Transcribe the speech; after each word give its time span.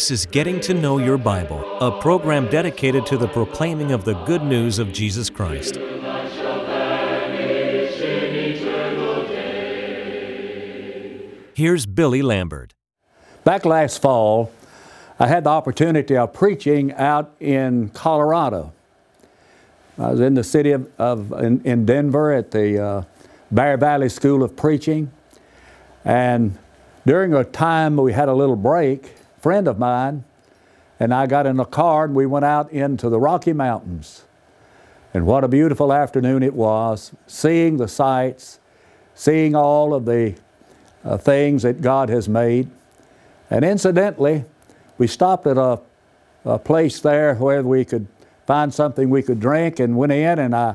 This 0.00 0.10
is 0.10 0.26
Getting 0.26 0.58
to 0.60 0.74
Know 0.74 0.98
Your 0.98 1.16
Bible, 1.16 1.78
a 1.78 2.00
program 2.00 2.48
dedicated 2.48 3.06
to 3.06 3.16
the 3.16 3.28
proclaiming 3.28 3.92
of 3.92 4.04
the 4.04 4.14
good 4.24 4.42
news 4.42 4.80
of 4.80 4.92
Jesus 4.92 5.30
Christ. 5.30 5.76
Here's 11.54 11.86
Billy 11.86 12.22
Lambert. 12.22 12.74
Back 13.44 13.64
last 13.64 14.02
fall, 14.02 14.50
I 15.20 15.28
had 15.28 15.44
the 15.44 15.50
opportunity 15.50 16.16
of 16.16 16.32
preaching 16.32 16.92
out 16.94 17.36
in 17.38 17.90
Colorado. 17.90 18.72
I 19.98 20.10
was 20.10 20.20
in 20.20 20.34
the 20.34 20.44
city 20.44 20.72
of, 20.72 20.88
of 20.98 21.32
in, 21.32 21.62
in, 21.64 21.84
Denver 21.84 22.32
at 22.32 22.50
the 22.50 22.82
uh, 22.82 23.02
Bear 23.50 23.76
Valley 23.76 24.08
School 24.08 24.42
of 24.42 24.56
Preaching. 24.56 25.10
And 26.04 26.58
during 27.06 27.34
a 27.34 27.44
time 27.44 27.96
we 27.96 28.12
had 28.12 28.28
a 28.28 28.34
little 28.34 28.56
break, 28.56 29.14
a 29.36 29.40
friend 29.40 29.68
of 29.68 29.78
mine 29.78 30.24
and 31.00 31.14
I 31.14 31.26
got 31.26 31.46
in 31.46 31.58
a 31.58 31.64
car 31.64 32.04
and 32.04 32.14
we 32.14 32.26
went 32.26 32.44
out 32.44 32.70
into 32.70 33.08
the 33.08 33.18
Rocky 33.18 33.54
Mountains. 33.54 34.24
And 35.14 35.26
what 35.26 35.42
a 35.42 35.48
beautiful 35.48 35.92
afternoon 35.92 36.42
it 36.42 36.54
was, 36.54 37.12
seeing 37.26 37.78
the 37.78 37.88
sights, 37.88 38.60
seeing 39.14 39.56
all 39.56 39.94
of 39.94 40.04
the 40.04 40.34
uh, 41.02 41.16
things 41.16 41.62
that 41.62 41.80
God 41.80 42.10
has 42.10 42.28
made. 42.28 42.70
And 43.48 43.64
incidentally, 43.64 44.44
we 44.98 45.06
stopped 45.06 45.46
at 45.46 45.56
a, 45.56 45.80
a 46.44 46.58
place 46.58 47.00
there 47.00 47.34
where 47.34 47.62
we 47.62 47.84
could 47.84 48.06
find 48.50 48.74
something 48.74 49.08
we 49.10 49.22
could 49.22 49.38
drink 49.38 49.78
and 49.78 49.96
went 49.96 50.10
in 50.10 50.40
and 50.40 50.56
I, 50.56 50.74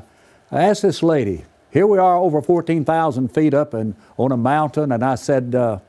I 0.50 0.62
asked 0.62 0.80
this 0.80 1.02
lady, 1.02 1.44
here 1.70 1.86
we 1.86 1.98
are 1.98 2.16
over 2.16 2.40
14,000 2.40 3.28
feet 3.28 3.52
up 3.52 3.74
and 3.74 3.94
on 4.16 4.32
a 4.32 4.36
mountain, 4.38 4.92
and 4.92 5.04
I 5.04 5.16
said, 5.16 5.54
uh, 5.54 5.80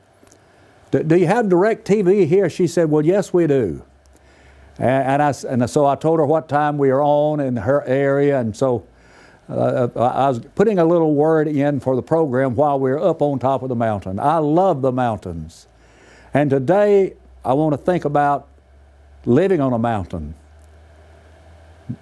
do 0.90 1.16
you 1.16 1.26
have 1.26 1.46
DirecTV 1.46 2.26
here? 2.26 2.50
She 2.50 2.66
said, 2.66 2.90
well, 2.90 3.02
yes, 3.02 3.32
we 3.32 3.46
do. 3.46 3.82
And, 4.78 5.22
I, 5.22 5.32
and 5.48 5.70
so 5.70 5.86
I 5.86 5.94
told 5.94 6.18
her 6.18 6.26
what 6.26 6.46
time 6.46 6.76
we 6.76 6.88
were 6.88 7.02
on 7.02 7.40
in 7.40 7.56
her 7.56 7.82
area, 7.84 8.38
and 8.38 8.54
so 8.54 8.86
uh, 9.48 9.88
I 9.96 10.28
was 10.28 10.40
putting 10.56 10.78
a 10.78 10.84
little 10.84 11.14
word 11.14 11.48
in 11.48 11.80
for 11.80 11.96
the 11.96 12.02
program 12.02 12.54
while 12.54 12.78
we 12.78 12.90
were 12.90 13.02
up 13.02 13.22
on 13.22 13.38
top 13.38 13.62
of 13.62 13.70
the 13.70 13.74
mountain. 13.74 14.18
I 14.18 14.36
love 14.36 14.82
the 14.82 14.92
mountains. 14.92 15.68
And 16.34 16.50
today 16.50 17.14
I 17.46 17.54
want 17.54 17.72
to 17.72 17.78
think 17.78 18.04
about 18.04 18.46
living 19.24 19.62
on 19.62 19.72
a 19.72 19.78
mountain. 19.78 20.34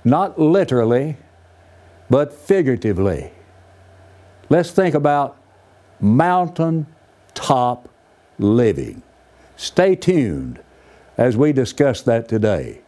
Not 0.04 0.38
literally, 0.38 1.16
but 2.10 2.32
figuratively. 2.32 3.30
Let's 4.48 4.70
think 4.70 4.94
about 4.94 5.36
mountain 6.00 6.86
top 7.34 7.88
living. 8.38 9.02
Stay 9.56 9.96
tuned 9.96 10.60
as 11.16 11.36
we 11.36 11.52
discuss 11.52 12.02
that 12.02 12.28
today. 12.28 12.80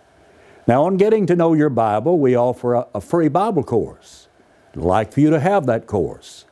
Now, 0.67 0.85
on 0.85 0.97
Getting 0.99 1.27
to 1.27 1.37
Know 1.37 1.55
Your 1.55 1.71
Bible, 1.71 2.19
we 2.19 2.37
offer 2.37 2.75
a, 2.75 2.87
a 2.95 3.01
free 3.01 3.29
Bible 3.29 3.65
course. 3.65 4.29
I'd 4.75 4.83
like 4.83 5.13
for 5.13 5.21
you 5.21 5.31
to 5.31 5.41
have 5.41 5.67
that 5.67 5.87
course. 5.87 6.45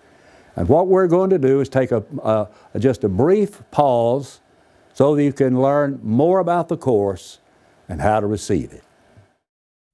And 0.57 0.69
what 0.69 0.89
we're 0.89 1.07
going 1.07 1.31
to 1.31 1.39
do 1.39 1.61
is 1.61 1.69
take 1.69 1.93
a, 1.93 2.03
a, 2.23 2.49
just 2.79 3.05
a 3.05 3.11
brief 3.11 3.63
pause 3.71 4.41
so 4.95 5.15
that 5.15 5.23
you 5.23 5.35
can 5.35 5.61
learn 5.61 6.01
more 6.03 6.39
about 6.39 6.69
the 6.69 6.79
course 6.79 7.41
and 7.91 8.01
how 8.01 8.21
to 8.21 8.27
receive 8.27 8.73
it. 8.73 8.83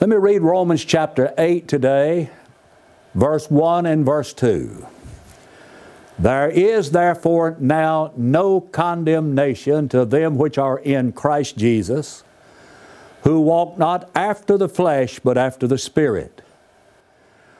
Let 0.00 0.10
me 0.10 0.16
read 0.16 0.42
Romans 0.42 0.84
chapter 0.84 1.34
8 1.36 1.66
today, 1.66 2.30
verse 3.16 3.50
1 3.50 3.84
and 3.84 4.06
verse 4.06 4.32
2. 4.32 4.86
There 6.20 6.48
is 6.48 6.92
therefore 6.92 7.56
now 7.58 8.12
no 8.16 8.60
condemnation 8.60 9.88
to 9.88 10.04
them 10.04 10.36
which 10.36 10.56
are 10.56 10.78
in 10.78 11.10
Christ 11.10 11.56
Jesus, 11.56 12.22
who 13.22 13.40
walk 13.40 13.76
not 13.76 14.08
after 14.14 14.56
the 14.56 14.68
flesh, 14.68 15.18
but 15.18 15.36
after 15.36 15.66
the 15.66 15.78
Spirit. 15.78 16.42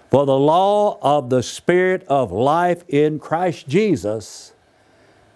For 0.09 0.25
the 0.25 0.39
law 0.39 1.01
of 1.03 1.31
the 1.31 1.43
Spirit 1.43 2.05
of 2.07 2.31
life 2.31 2.85
in 2.87 3.19
Christ 3.19 3.67
Jesus 3.67 4.53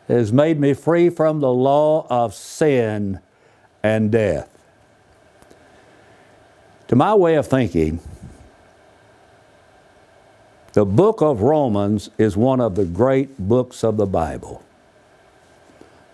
has 0.06 0.32
made 0.32 0.60
me 0.60 0.72
free 0.72 1.10
from 1.10 1.40
the 1.40 1.52
law 1.52 2.06
of 2.08 2.32
sin 2.32 3.18
and 3.82 4.12
death. 4.12 4.51
To 6.92 6.96
my 6.96 7.14
way 7.14 7.36
of 7.36 7.46
thinking, 7.46 8.00
the 10.74 10.84
book 10.84 11.22
of 11.22 11.40
Romans 11.40 12.10
is 12.18 12.36
one 12.36 12.60
of 12.60 12.74
the 12.74 12.84
great 12.84 13.38
books 13.38 13.82
of 13.82 13.96
the 13.96 14.04
Bible. 14.04 14.62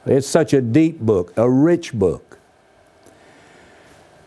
It's 0.07 0.29
such 0.29 0.53
a 0.53 0.61
deep 0.61 1.01
book, 1.01 1.33
a 1.37 1.51
rich 1.51 1.93
book. 1.93 2.39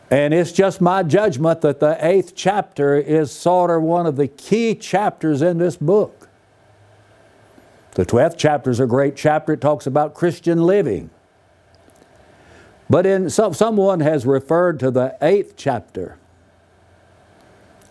And 0.10 0.34
it's 0.34 0.52
just 0.52 0.82
my 0.82 1.04
judgment 1.04 1.62
that 1.62 1.80
the 1.80 1.98
eighth 2.06 2.34
chapter 2.36 2.98
is 2.98 3.32
sort 3.32 3.72
of 3.72 3.82
one 3.84 4.06
of 4.06 4.18
the 4.18 4.28
key 4.28 4.76
chapters 4.76 5.42
in 5.42 5.58
this 5.58 5.78
book. 5.78 6.28
The 7.92 8.06
12th 8.06 8.36
chapter 8.38 8.70
is 8.70 8.82
a 8.82 8.88
great 8.88 9.16
chapter. 9.16 9.54
It 9.54 9.62
talks 9.62 9.88
about 9.88 10.16
Christian 10.16 10.64
living. 10.64 11.12
But 12.90 13.06
in 13.06 13.30
some, 13.30 13.54
someone 13.54 14.02
has 14.02 14.26
referred 14.26 14.82
to 14.82 14.92
the 14.92 15.16
eighth 15.22 15.54
chapter 15.56 16.18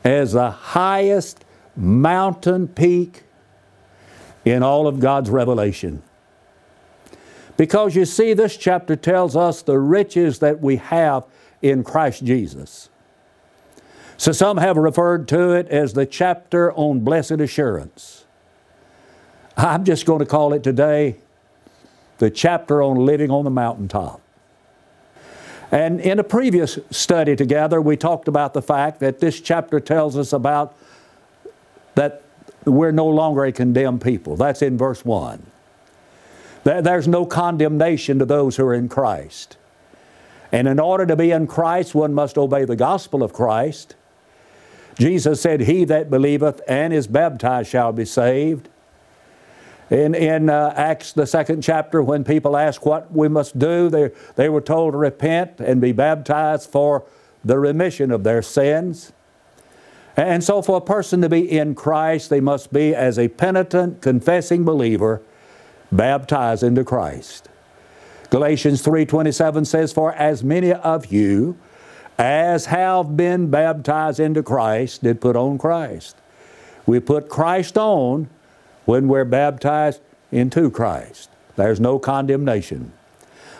as 0.04 0.32
the 0.32 0.50
highest 0.50 1.44
mountain 1.76 2.68
peak 2.68 3.24
in 4.44 4.62
all 4.62 4.86
of 4.86 5.00
God's 5.00 5.30
revelation. 5.30 6.02
Because 7.56 7.94
you 7.94 8.06
see, 8.06 8.32
this 8.32 8.56
chapter 8.56 8.96
tells 8.96 9.36
us 9.36 9.62
the 9.62 9.78
riches 9.78 10.38
that 10.38 10.60
we 10.60 10.76
have 10.76 11.26
in 11.60 11.84
Christ 11.84 12.24
Jesus. 12.24 12.88
So 14.16 14.32
some 14.32 14.56
have 14.56 14.76
referred 14.76 15.28
to 15.28 15.52
it 15.52 15.68
as 15.68 15.92
the 15.92 16.06
chapter 16.06 16.72
on 16.72 17.00
blessed 17.00 17.32
assurance. 17.32 18.24
I'm 19.56 19.84
just 19.84 20.06
going 20.06 20.20
to 20.20 20.26
call 20.26 20.52
it 20.52 20.62
today 20.62 21.16
the 22.18 22.30
chapter 22.30 22.82
on 22.82 22.96
living 22.96 23.30
on 23.30 23.44
the 23.44 23.50
mountaintop. 23.50 24.20
And 25.72 26.00
in 26.00 26.18
a 26.18 26.24
previous 26.24 26.78
study 26.90 27.36
together, 27.36 27.80
we 27.80 27.96
talked 27.96 28.26
about 28.26 28.54
the 28.54 28.62
fact 28.62 29.00
that 29.00 29.20
this 29.20 29.40
chapter 29.40 29.78
tells 29.78 30.16
us 30.16 30.32
about 30.32 30.76
that 31.94 32.22
we're 32.64 32.92
no 32.92 33.06
longer 33.06 33.44
a 33.44 33.52
condemned 33.52 34.02
people. 34.02 34.36
That's 34.36 34.62
in 34.62 34.76
verse 34.76 35.04
1. 35.04 35.46
There's 36.64 37.08
no 37.08 37.24
condemnation 37.24 38.18
to 38.18 38.24
those 38.24 38.56
who 38.56 38.64
are 38.66 38.74
in 38.74 38.88
Christ. 38.88 39.56
And 40.52 40.66
in 40.66 40.80
order 40.80 41.06
to 41.06 41.16
be 41.16 41.30
in 41.30 41.46
Christ, 41.46 41.94
one 41.94 42.12
must 42.12 42.36
obey 42.36 42.64
the 42.64 42.76
gospel 42.76 43.22
of 43.22 43.32
Christ. 43.32 43.94
Jesus 44.98 45.40
said, 45.40 45.62
He 45.62 45.84
that 45.84 46.10
believeth 46.10 46.60
and 46.68 46.92
is 46.92 47.06
baptized 47.06 47.70
shall 47.70 47.92
be 47.92 48.04
saved. 48.04 48.68
In, 49.90 50.14
in 50.14 50.48
uh, 50.48 50.72
Acts, 50.76 51.12
the 51.12 51.26
second 51.26 51.62
chapter, 51.62 52.00
when 52.00 52.22
people 52.22 52.56
asked 52.56 52.86
what 52.86 53.12
we 53.12 53.28
must 53.28 53.58
do, 53.58 53.90
they, 53.90 54.12
they 54.36 54.48
were 54.48 54.60
told 54.60 54.92
to 54.94 54.98
repent 54.98 55.58
and 55.58 55.80
be 55.80 55.90
baptized 55.90 56.70
for 56.70 57.04
the 57.44 57.58
remission 57.58 58.12
of 58.12 58.22
their 58.22 58.40
sins. 58.40 59.12
And 60.16 60.44
so, 60.44 60.62
for 60.62 60.76
a 60.76 60.80
person 60.80 61.22
to 61.22 61.28
be 61.28 61.50
in 61.50 61.74
Christ, 61.74 62.30
they 62.30 62.40
must 62.40 62.72
be, 62.72 62.94
as 62.94 63.18
a 63.18 63.28
penitent, 63.28 64.00
confessing 64.00 64.64
believer, 64.64 65.22
baptized 65.90 66.62
into 66.62 66.84
Christ. 66.84 67.48
Galatians 68.28 68.82
3:27 68.82 69.64
says, 69.64 69.92
"For 69.92 70.12
as 70.12 70.44
many 70.44 70.72
of 70.72 71.06
you 71.06 71.56
as 72.16 72.66
have 72.66 73.16
been 73.16 73.48
baptized 73.48 74.20
into 74.20 74.42
Christ 74.42 75.02
did 75.02 75.20
put 75.20 75.34
on 75.34 75.58
Christ." 75.58 76.16
We 76.86 77.00
put 77.00 77.28
Christ 77.28 77.76
on 77.76 78.28
when 78.84 79.08
we're 79.08 79.24
baptized 79.24 80.00
into 80.32 80.70
Christ. 80.70 81.30
There's 81.56 81.80
no 81.80 81.98
condemnation. 81.98 82.92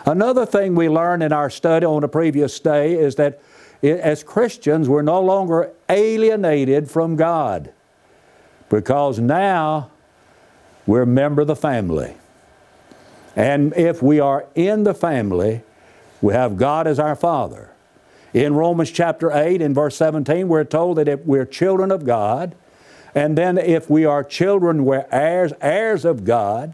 Another 0.05 0.45
thing 0.45 0.75
we 0.75 0.89
learned 0.89 1.21
in 1.21 1.31
our 1.31 1.49
study 1.49 1.85
on 1.85 2.03
a 2.03 2.07
previous 2.07 2.59
day 2.59 2.93
is 2.93 3.15
that 3.15 3.41
as 3.83 4.23
Christians, 4.23 4.89
we're 4.89 5.01
no 5.01 5.21
longer 5.21 5.71
alienated 5.89 6.89
from 6.89 7.15
God 7.15 7.71
because 8.69 9.19
now 9.19 9.91
we're 10.87 11.03
a 11.03 11.07
member 11.07 11.41
of 11.41 11.47
the 11.47 11.55
family. 11.55 12.15
And 13.35 13.73
if 13.77 14.01
we 14.01 14.19
are 14.19 14.45
in 14.55 14.83
the 14.83 14.93
family, 14.93 15.61
we 16.21 16.33
have 16.33 16.57
God 16.57 16.87
as 16.87 16.99
our 16.99 17.15
Father. 17.15 17.69
In 18.33 18.55
Romans 18.55 18.91
chapter 18.91 19.31
8, 19.31 19.61
and 19.61 19.75
verse 19.75 19.95
17, 19.97 20.47
we're 20.47 20.63
told 20.63 20.97
that 20.97 21.07
if 21.07 21.25
we're 21.25 21.45
children 21.45 21.91
of 21.91 22.05
God, 22.05 22.55
and 23.13 23.37
then 23.37 23.57
if 23.57 23.89
we 23.89 24.05
are 24.05 24.23
children, 24.23 24.85
we're 24.85 25.05
heirs, 25.11 25.53
heirs 25.61 26.05
of 26.05 26.23
God, 26.23 26.73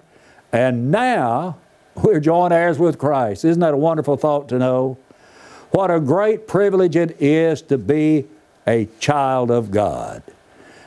and 0.51 0.91
now 0.91 1.57
we're 1.95 2.19
joint 2.19 2.53
heirs 2.53 2.77
with 2.77 2.97
Christ. 2.97 3.43
Isn't 3.43 3.61
that 3.61 3.73
a 3.73 3.77
wonderful 3.77 4.17
thought 4.17 4.49
to 4.49 4.59
know? 4.59 4.97
What 5.71 5.91
a 5.91 5.99
great 5.99 6.47
privilege 6.47 6.95
it 6.95 7.21
is 7.21 7.61
to 7.63 7.77
be 7.77 8.25
a 8.65 8.87
child 8.99 9.51
of 9.51 9.71
God. 9.71 10.23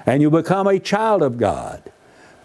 And 0.07 0.23
you 0.23 0.31
become 0.31 0.67
a 0.67 0.79
child 0.79 1.23
of 1.23 1.37
God 1.37 1.83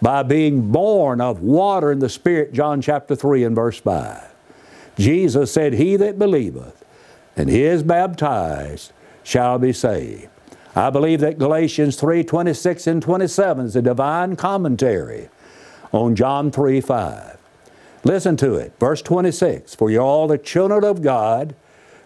by 0.01 0.23
being 0.23 0.71
born 0.71 1.21
of 1.21 1.41
water 1.41 1.91
and 1.91 2.01
the 2.01 2.09
Spirit, 2.09 2.53
John 2.53 2.81
chapter 2.81 3.15
3 3.15 3.43
and 3.43 3.55
verse 3.55 3.79
5. 3.79 4.33
Jesus 4.97 5.51
said, 5.51 5.73
He 5.73 5.95
that 5.97 6.19
believeth 6.19 6.83
and 7.35 7.49
is 7.49 7.83
baptized 7.83 8.91
shall 9.23 9.57
be 9.57 9.73
saved. 9.73 10.29
I 10.75 10.89
believe 10.89 11.21
that 11.21 11.39
Galatians 11.39 11.95
3 11.95 12.23
26 12.23 12.87
and 12.87 13.01
27 13.01 13.65
is 13.65 13.75
a 13.77 13.81
divine 13.81 14.35
commentary 14.35 15.29
on 15.93 16.15
John 16.15 16.51
3 16.51 16.81
5. 16.81 17.37
Listen 18.03 18.35
to 18.37 18.55
it. 18.55 18.73
Verse 18.77 19.01
26 19.01 19.73
For 19.75 19.89
you're 19.89 20.01
all 20.01 20.27
the 20.27 20.37
children 20.37 20.83
of 20.83 21.01
God 21.01 21.55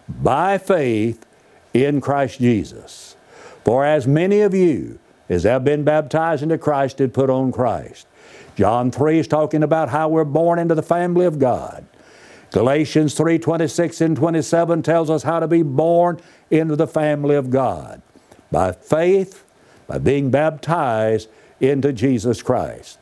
by 0.08 0.56
faith 0.56 1.26
in 1.74 2.00
Christ 2.00 2.38
Jesus. 2.38 3.16
For 3.64 3.84
as 3.84 4.06
many 4.06 4.40
of 4.40 4.54
you 4.54 5.00
as 5.28 5.42
have 5.42 5.64
been 5.64 5.82
baptized 5.84 6.42
into 6.42 6.58
Christ 6.58 6.98
did 6.98 7.12
put 7.12 7.28
on 7.28 7.52
Christ. 7.52 8.06
John 8.56 8.90
3 8.90 9.18
is 9.18 9.28
talking 9.28 9.62
about 9.62 9.88
how 9.88 10.08
we're 10.08 10.24
born 10.24 10.58
into 10.58 10.74
the 10.74 10.82
family 10.82 11.24
of 11.24 11.38
God. 11.38 11.86
Galatians 12.52 13.14
3 13.14 13.38
26 13.40 14.00
and 14.00 14.16
27 14.16 14.82
tells 14.82 15.10
us 15.10 15.24
how 15.24 15.40
to 15.40 15.48
be 15.48 15.62
born 15.62 16.20
into 16.50 16.76
the 16.76 16.86
family 16.86 17.34
of 17.34 17.50
God 17.50 18.00
by 18.50 18.72
faith, 18.72 19.44
by 19.86 19.98
being 19.98 20.30
baptized 20.30 21.28
into 21.60 21.92
Jesus 21.92 22.42
Christ. 22.42 22.98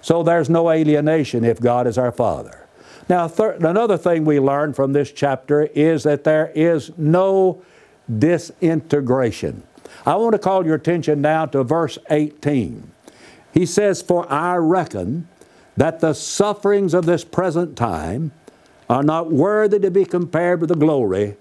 So 0.00 0.22
there's 0.22 0.48
no 0.48 0.70
alienation 0.70 1.44
if 1.44 1.60
God 1.60 1.86
is 1.86 1.98
our 1.98 2.12
Father. 2.12 2.66
Now, 3.08 3.30
another 3.60 3.96
thing 3.96 4.24
we 4.24 4.38
learn 4.38 4.74
from 4.74 4.92
this 4.92 5.10
chapter 5.10 5.62
is 5.62 6.02
that 6.02 6.24
there 6.24 6.52
is 6.54 6.92
no 6.98 7.62
disintegration. 8.18 9.62
I 10.04 10.16
want 10.16 10.32
to 10.32 10.38
call 10.38 10.64
your 10.64 10.74
attention 10.74 11.22
now 11.22 11.46
to 11.46 11.64
verse 11.64 11.98
18. 12.10 12.90
He 13.52 13.66
says, 13.66 14.02
For 14.02 14.30
I 14.30 14.56
reckon 14.56 15.26
that 15.76 16.00
the 16.00 16.12
sufferings 16.12 16.92
of 16.92 17.06
this 17.06 17.24
present 17.24 17.76
time 17.76 18.32
are 18.90 19.02
not 19.02 19.30
worthy 19.30 19.78
to 19.78 19.90
be 19.90 20.04
compared 20.04 20.60
with 20.60 20.68
the 20.68 20.76
glory 20.76 21.36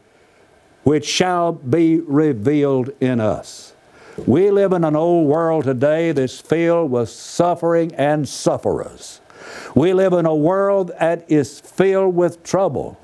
which 0.87 1.05
shall 1.05 1.51
be 1.51 1.99
revealed 1.99 2.89
in 3.01 3.19
us. 3.19 3.73
We 4.25 4.51
live 4.51 4.71
in 4.71 4.85
an 4.85 4.95
old 4.95 5.27
world 5.27 5.65
today 5.65 6.13
that's 6.13 6.39
filled 6.39 6.91
with 6.91 7.09
suffering 7.09 7.93
and 7.95 8.25
sufferers. 8.25 9.19
We 9.75 9.91
live 9.91 10.13
in 10.13 10.25
a 10.25 10.33
world 10.33 10.93
that 10.97 11.29
is 11.29 11.59
filled 11.59 12.15
with 12.15 12.41
trouble. 12.41 12.97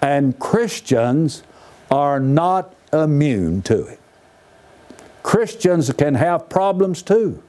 And 0.00 0.38
Christians 0.38 1.42
are 1.90 2.18
not 2.18 2.74
immune 2.90 3.60
to 3.64 3.84
it. 3.88 4.00
Christians 5.22 5.92
can 5.92 6.14
have 6.14 6.48
problems 6.48 7.02
too. 7.02 7.42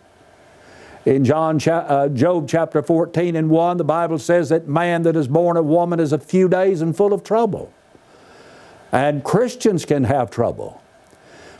In 1.05 1.23
John, 1.23 1.61
uh, 1.65 2.09
Job 2.09 2.49
chapter 2.49 2.81
14 2.81 3.37
and 3.37 3.49
1, 3.49 3.77
the 3.77 3.85
Bible 3.85 4.19
says 4.19 4.49
that 4.49 4.67
man 4.67 5.03
that 5.03 5.15
is 5.15 5.29
born 5.29 5.55
of 5.55 5.63
woman 5.63 6.01
is 6.01 6.11
a 6.11 6.19
few 6.19 6.49
days 6.49 6.81
and 6.81 6.93
full 6.93 7.13
of 7.13 7.23
trouble. 7.23 7.71
And 8.93 9.23
Christians 9.23 9.85
can 9.85 10.03
have 10.03 10.29
trouble. 10.29 10.79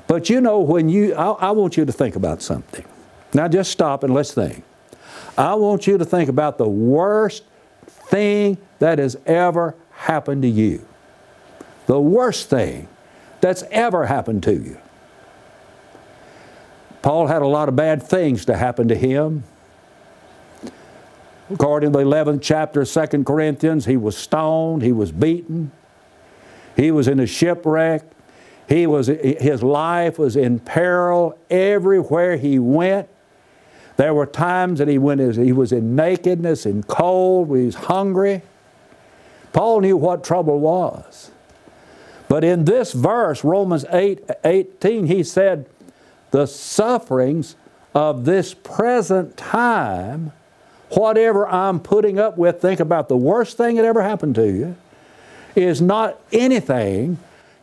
But 0.06 0.30
you 0.30 0.40
know, 0.40 0.60
when 0.60 0.88
you, 0.88 1.16
I, 1.16 1.32
I 1.32 1.52
want 1.52 1.76
you 1.76 1.84
to 1.84 1.92
think 1.92 2.16
about 2.16 2.44
something. 2.44 2.86
Now 3.34 3.48
just 3.48 3.72
stop 3.72 4.04
and 4.04 4.14
let's 4.14 4.34
think. 4.34 4.64
I 5.36 5.56
want 5.56 5.88
you 5.88 5.98
to 5.98 6.06
think 6.06 6.30
about 6.30 6.60
the 6.60 6.68
worst 6.68 7.44
thing 7.88 8.60
that 8.78 9.00
has 9.00 9.18
ever 9.26 9.76
happened 9.92 10.44
to 10.44 10.48
you. 10.48 10.86
The 11.88 12.00
worst 12.00 12.52
thing 12.52 12.88
that's 13.42 13.64
ever 13.72 14.06
happened 14.06 14.44
to 14.44 14.54
you. 14.54 14.78
Paul 17.02 17.28
had 17.28 17.42
a 17.42 17.48
lot 17.48 17.68
of 17.68 17.76
bad 17.76 18.04
things 18.04 18.46
to 18.46 18.56
happen 18.56 18.88
to 18.90 18.96
him. 18.96 19.44
According 21.50 21.92
to 21.94 21.98
the 21.98 22.06
11th 22.06 22.42
chapter 22.42 22.82
of 22.82 22.90
2 22.90 23.24
Corinthians, 23.24 23.86
he 23.86 23.98
was 23.98 24.16
stoned, 24.16 24.84
he 24.84 24.92
was 24.92 25.12
beaten, 25.12 25.72
he 26.76 26.92
was 26.92 27.08
in 27.08 27.20
a 27.20 27.28
shipwreck, 27.28 28.04
he 28.68 28.88
was, 28.88 29.08
his 29.08 29.62
life 29.62 30.18
was 30.18 30.36
in 30.36 30.60
peril 30.60 31.38
everywhere 31.50 32.38
he 32.38 32.60
went. 32.60 33.10
There 33.98 34.14
were 34.14 34.26
times 34.26 34.80
that 34.80 34.88
he, 34.88 34.98
went 34.98 35.36
he 35.36 35.52
was 35.52 35.72
in 35.72 35.96
nakedness 35.96 36.66
and 36.66 36.88
cold, 36.88 37.56
he 37.56 37.66
was 37.66 37.76
hungry. 37.76 38.42
Paul 39.52 39.82
knew 39.82 39.98
what 39.98 40.24
trouble 40.24 40.60
was. 40.60 41.30
But 42.28 42.44
in 42.44 42.66
this 42.66 42.94
verse, 42.94 43.44
Romans 43.44 43.86
8 43.92 44.28
18, 44.44 45.06
he 45.06 45.24
said, 45.24 45.68
The 46.32 46.48
sufferings 46.48 47.56
of 47.94 48.26
this 48.26 48.56
present 48.56 49.38
time, 49.38 50.32
whatever 50.90 51.48
I'm 51.48 51.80
putting 51.80 52.18
up 52.18 52.38
with, 52.38 52.60
think 52.60 52.80
about 52.80 53.08
the 53.08 53.18
worst 53.18 53.58
thing 53.58 53.76
that 53.76 53.86
ever 53.86 54.02
happened 54.02 54.34
to 54.36 54.48
you, 54.52 54.76
is 55.56 55.82
not 55.82 56.20
anything 56.32 57.18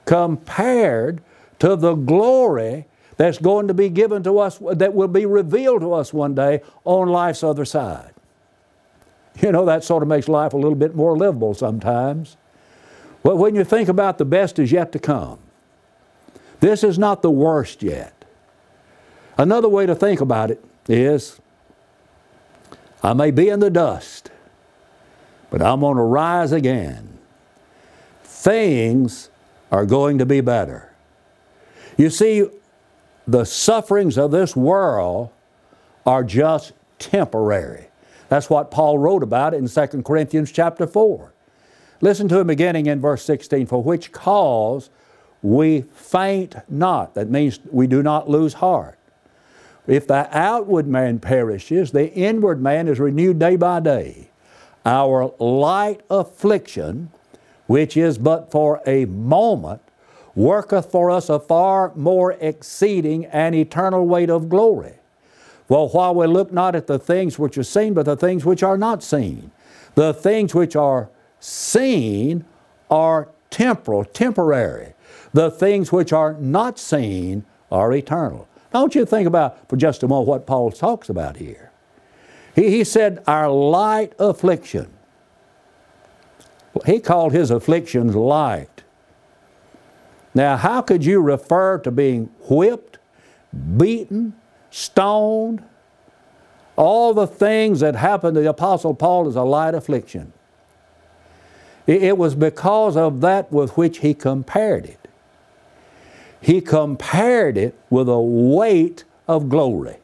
compared 0.05 1.23
to 1.59 1.77
the 1.77 1.95
glory 1.95 2.87
that's 3.17 3.39
going 3.39 3.69
to 3.69 3.75
be 3.75 3.89
given 3.89 4.23
to 4.23 4.39
us, 4.39 4.59
that 4.73 4.95
will 4.95 5.09
be 5.09 5.27
revealed 5.27 5.83
to 5.83 5.93
us 5.93 6.13
one 6.13 6.35
day 6.35 6.63
on 6.85 7.09
life's 7.09 7.45
other 7.45 7.65
side. 7.65 8.13
You 9.41 9.53
know, 9.53 9.65
that 9.67 9.85
sort 9.85 10.03
of 10.03 10.09
makes 10.09 10.29
life 10.29 10.53
a 10.53 10.57
little 10.57 10.75
bit 10.75 10.95
more 10.95 11.17
livable 11.17 11.55
sometimes. 11.55 12.37
But 13.23 13.37
when 13.37 13.55
you 13.55 13.65
think 13.65 13.89
about 13.89 14.19
the 14.19 14.25
best 14.25 14.59
is 14.59 14.73
yet 14.73 14.93
to 14.93 14.99
come, 14.99 15.39
this 16.61 16.83
is 16.83 16.99
not 16.99 17.23
the 17.23 17.31
worst 17.31 17.83
yet. 17.83 18.25
Another 19.37 19.69
way 19.69 19.87
to 19.87 19.95
think 19.95 20.21
about 20.21 20.51
it 20.51 20.63
is 20.89 21.41
I 23.03 23.13
may 23.13 23.31
be 23.31 23.49
in 23.49 23.61
the 23.61 23.71
dust, 23.71 24.31
but 25.51 25.63
I'm 25.63 25.81
going 25.81 25.97
to 25.97 26.03
rise 26.03 26.53
again. 26.53 27.19
Things 28.41 29.29
are 29.71 29.85
going 29.85 30.17
to 30.17 30.25
be 30.25 30.41
better. 30.41 30.95
You 31.99 32.09
see, 32.09 32.49
the 33.29 33.45
sufferings 33.45 34.17
of 34.17 34.31
this 34.31 34.57
world 34.57 35.29
are 36.07 36.25
just 36.25 36.73
temporary. 36.99 37.89
That's 38.31 38.49
what 38.49 38.71
Paul 38.71 38.97
wrote 38.97 39.23
about 39.23 39.53
in 39.53 39.69
2 39.69 39.87
Corinthians 40.03 40.51
chapter 40.51 40.87
4. 40.87 41.35
Listen 42.01 42.29
to 42.29 42.39
him 42.39 42.47
beginning 42.47 42.87
in 42.87 42.99
verse 42.99 43.23
16 43.25 43.67
For 43.67 43.83
which 43.83 44.11
cause 44.11 44.89
we 45.43 45.83
faint 45.93 46.57
not. 46.67 47.15
That 47.17 47.29
means 47.29 47.61
we 47.71 47.87
do 47.87 48.03
not 48.03 48.31
lose 48.31 48.55
heart. 48.55 48.99
If 49.87 50.07
the 50.07 50.35
outward 50.35 50.87
man 50.87 51.19
perishes, 51.19 51.91
the 51.91 52.11
inward 52.15 52.63
man 52.63 52.89
is 52.89 52.99
renewed 52.99 53.39
day 53.39 53.57
by 53.57 53.81
day. 53.81 54.31
Our 54.87 55.35
light 55.39 56.01
affliction 56.09 57.11
which 57.71 57.97
is 57.97 58.19
but 58.19 58.51
for 58.51 58.83
a 58.85 59.05
moment, 59.05 59.81
worketh 60.35 60.91
for 60.91 61.09
us 61.09 61.29
a 61.29 61.39
far 61.39 61.93
more 61.95 62.33
exceeding 62.41 63.25
and 63.27 63.55
eternal 63.55 64.09
weight 64.09 64.29
of 64.29 64.49
glory. 64.49 64.95
Well, 65.69 65.89
while 65.91 66.13
we 66.13 66.27
look 66.27 66.53
not 66.53 66.75
at 66.75 66.89
the 66.89 66.99
things 66.99 67.39
which 67.39 67.57
are 67.57 67.63
seen, 67.63 67.95
but 67.95 68.07
the 68.07 68.17
things 68.17 68.45
which 68.45 68.65
are 68.65 68.77
not 68.77 69.05
seen. 69.05 69.53
The 69.95 70.13
things 70.13 70.53
which 70.53 70.75
are 70.75 71.11
seen 71.39 72.45
are 72.91 73.29
temporal, 73.51 74.05
temporary. 74.05 74.95
The 75.33 75.49
things 75.49 75.93
which 75.93 76.13
are 76.13 76.33
not 76.41 76.77
seen 76.77 77.45
are 77.71 77.93
eternal. 77.93 78.49
Now, 78.75 78.81
want 78.81 78.97
you 78.97 79.07
think 79.07 79.29
about 79.29 79.69
for 79.69 79.77
just 79.77 80.03
a 80.03 80.09
moment 80.09 80.27
what 80.27 80.45
Paul 80.45 80.73
talks 80.73 81.09
about 81.09 81.37
here. 81.37 81.71
He, 82.53 82.69
he 82.71 82.83
said, 82.83 83.23
Our 83.29 83.49
light 83.49 84.15
affliction. 84.19 84.91
He 86.87 87.01
called 87.01 87.33
his 87.33 87.51
afflictions 87.51 88.17
light. 88.17 88.85
Now, 90.35 90.57
how 90.57 90.83
could 90.83 91.05
you 91.05 91.21
refer 91.21 91.79
to 91.79 91.91
being 91.91 92.27
whipped, 92.49 92.99
beaten, 93.79 94.35
stoned, 94.71 95.65
All 96.77 97.15
the 97.15 97.27
things 97.27 97.81
that 97.81 97.97
happened 97.97 98.37
to 98.37 98.43
the 98.43 98.51
Apostle 98.51 98.95
Paul 98.95 99.29
is 99.29 99.37
a 99.37 99.43
light 99.43 99.75
affliction. 99.75 100.33
It 101.87 102.19
was 102.19 102.35
because 102.37 102.97
of 102.97 103.21
that 103.23 103.53
with 103.53 103.77
which 103.77 103.99
he 103.99 104.15
compared 104.15 104.87
it. 104.87 105.09
He 106.41 106.61
compared 106.61 107.59
it 107.59 107.79
with 107.91 108.09
a 108.09 108.21
weight 108.21 109.05
of 109.29 109.49
glory. 109.49 109.99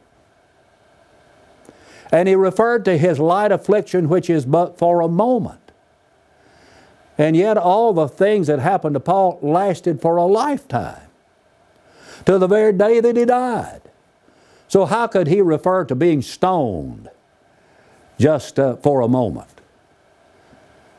And 2.11 2.27
he 2.29 2.35
referred 2.35 2.85
to 2.85 2.97
his 2.97 3.19
light 3.19 3.51
affliction, 3.51 4.09
which 4.09 4.29
is 4.29 4.45
but 4.45 4.77
for 4.77 5.01
a 5.01 5.07
moment. 5.07 5.66
And 7.17 7.35
yet, 7.35 7.57
all 7.57 7.93
the 7.93 8.07
things 8.07 8.47
that 8.47 8.59
happened 8.59 8.93
to 8.93 8.99
Paul 8.99 9.39
lasted 9.41 10.01
for 10.01 10.17
a 10.17 10.25
lifetime, 10.25 11.07
to 12.25 12.37
the 12.37 12.47
very 12.47 12.73
day 12.73 12.99
that 12.99 13.17
he 13.17 13.25
died. 13.25 13.81
So, 14.67 14.85
how 14.85 15.07
could 15.07 15.27
he 15.27 15.41
refer 15.41 15.85
to 15.85 15.95
being 15.95 16.21
stoned 16.21 17.09
just 18.19 18.59
uh, 18.59 18.75
for 18.75 19.01
a 19.01 19.07
moment? 19.07 19.61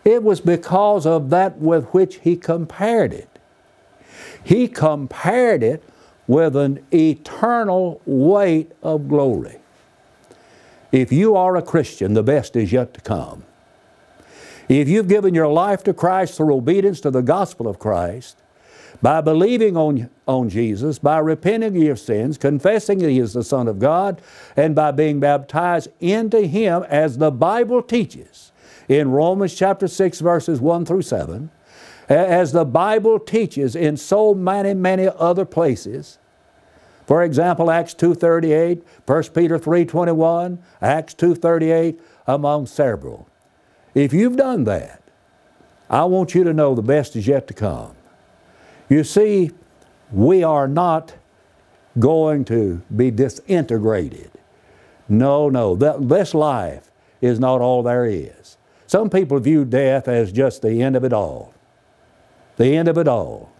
It 0.04 0.22
was 0.22 0.40
because 0.40 1.06
of 1.06 1.30
that 1.30 1.58
with 1.58 1.86
which 1.88 2.16
he 2.16 2.36
compared 2.36 3.12
it. 3.12 3.28
He 4.42 4.66
compared 4.66 5.62
it 5.62 5.84
with 6.26 6.56
an 6.56 6.84
eternal 6.92 8.00
weight 8.06 8.72
of 8.82 9.08
glory. 9.08 9.58
If 10.90 11.12
you 11.12 11.36
are 11.36 11.56
a 11.56 11.62
Christian, 11.62 12.14
the 12.14 12.22
best 12.22 12.56
is 12.56 12.72
yet 12.72 12.94
to 12.94 13.00
come. 13.00 13.44
If 14.68 14.88
you've 14.88 15.08
given 15.08 15.34
your 15.34 15.48
life 15.48 15.82
to 15.84 15.94
Christ 15.94 16.36
through 16.36 16.54
obedience 16.54 17.00
to 17.00 17.10
the 17.10 17.22
gospel 17.22 17.68
of 17.68 17.78
Christ, 17.78 18.42
by 19.00 19.20
believing 19.20 19.76
on, 19.76 20.10
on 20.26 20.48
Jesus, 20.48 20.98
by 20.98 21.18
repenting 21.18 21.76
of 21.76 21.82
your 21.82 21.96
sins, 21.96 22.36
confessing 22.36 22.98
that 22.98 23.10
He 23.10 23.18
is 23.18 23.32
the 23.32 23.44
Son 23.44 23.68
of 23.68 23.78
God, 23.78 24.20
and 24.56 24.74
by 24.74 24.90
being 24.90 25.20
baptized 25.20 25.88
into 26.00 26.42
Him 26.42 26.82
as 26.88 27.18
the 27.18 27.30
Bible 27.30 27.82
teaches 27.82 28.52
in 28.88 29.10
Romans 29.10 29.54
chapter 29.54 29.88
6, 29.88 30.20
verses 30.20 30.60
1 30.60 30.84
through 30.84 31.02
7, 31.02 31.50
as 32.08 32.52
the 32.52 32.64
Bible 32.64 33.18
teaches 33.18 33.76
in 33.76 33.96
so 33.96 34.34
many, 34.34 34.74
many 34.74 35.08
other 35.16 35.44
places, 35.44 36.18
for 37.06 37.22
example, 37.22 37.70
Acts 37.70 37.94
2.38, 37.94 38.82
1 39.06 39.22
Peter 39.34 39.58
3.21, 39.58 40.58
Acts 40.82 41.14
2.38, 41.14 41.98
among 42.26 42.66
several. 42.66 43.28
If 43.98 44.12
you've 44.12 44.36
done 44.36 44.62
that, 44.62 45.02
I 45.90 46.04
want 46.04 46.32
you 46.32 46.44
to 46.44 46.52
know 46.52 46.72
the 46.76 46.82
best 46.82 47.16
is 47.16 47.26
yet 47.26 47.48
to 47.48 47.54
come. 47.54 47.96
You 48.88 49.02
see, 49.02 49.50
we 50.12 50.44
are 50.44 50.68
not 50.68 51.14
going 51.98 52.44
to 52.44 52.80
be 52.94 53.10
disintegrated. 53.10 54.30
No, 55.08 55.48
no, 55.48 55.74
this 55.74 56.32
life 56.32 56.92
is 57.20 57.40
not 57.40 57.60
all 57.60 57.82
there 57.82 58.06
is. 58.06 58.56
Some 58.86 59.10
people 59.10 59.40
view 59.40 59.64
death 59.64 60.06
as 60.06 60.30
just 60.30 60.62
the 60.62 60.80
end 60.80 60.94
of 60.94 61.02
it 61.02 61.12
all. 61.12 61.52
The 62.56 62.76
end 62.76 62.86
of 62.86 62.98
it 62.98 63.08
all. 63.08 63.50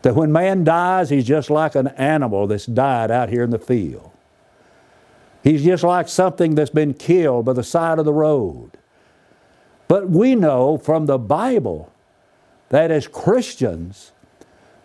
That 0.00 0.14
when 0.14 0.32
man 0.32 0.64
dies, 0.64 1.10
he's 1.10 1.26
just 1.26 1.50
like 1.50 1.74
an 1.74 1.88
animal 1.88 2.46
that's 2.46 2.64
died 2.64 3.10
out 3.10 3.28
here 3.28 3.42
in 3.42 3.50
the 3.50 3.58
field. 3.58 4.10
He's 5.44 5.62
just 5.62 5.84
like 5.84 6.08
something 6.08 6.54
that's 6.54 6.70
been 6.70 6.94
killed 6.94 7.44
by 7.44 7.52
the 7.52 7.62
side 7.62 7.98
of 7.98 8.06
the 8.06 8.14
road. 8.14 8.78
But 9.90 10.08
we 10.08 10.36
know 10.36 10.78
from 10.78 11.06
the 11.06 11.18
Bible 11.18 11.92
that 12.68 12.92
as 12.92 13.08
Christians, 13.08 14.12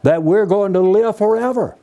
that 0.01 0.24
we're 0.24 0.47
going 0.47 0.74
to 0.74 0.79
live 0.79 1.19
forever. 1.19 1.77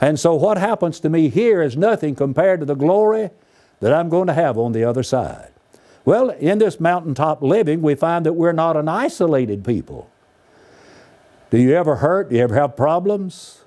And 0.00 0.18
so 0.18 0.34
what 0.34 0.58
happens 0.58 0.98
to 0.98 1.08
me 1.08 1.28
here 1.28 1.62
is 1.62 1.76
nothing 1.76 2.16
compared 2.16 2.58
to 2.58 2.66
the 2.66 2.74
glory 2.74 3.30
that 3.78 3.94
I'm 3.94 4.08
going 4.08 4.26
to 4.26 4.34
have 4.34 4.58
on 4.58 4.72
the 4.72 4.82
other 4.82 5.04
side. 5.04 5.52
Well, 6.04 6.30
in 6.30 6.58
this 6.58 6.80
mountaintop 6.80 7.40
living, 7.40 7.82
we 7.82 7.94
find 7.94 8.26
that 8.26 8.32
we're 8.32 8.50
not 8.50 8.76
an 8.76 8.88
isolated 8.88 9.64
people. 9.64 10.10
Do 11.50 11.58
you 11.58 11.76
ever 11.76 11.94
hurt? 11.94 12.30
Do 12.30 12.34
you 12.34 12.42
ever 12.42 12.56
have 12.56 12.76
problems? 12.76 13.60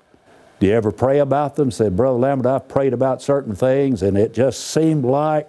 Do 0.60 0.66
you 0.66 0.74
ever 0.74 0.92
pray 0.92 1.20
about 1.20 1.56
them? 1.56 1.70
Say, 1.70 1.88
Brother 1.88 2.18
Lambert, 2.18 2.44
I've 2.44 2.68
prayed 2.68 2.92
about 2.92 3.22
certain 3.22 3.54
things 3.54 4.02
and 4.02 4.18
it 4.18 4.34
just 4.34 4.60
seemed 4.60 5.06
like 5.06 5.48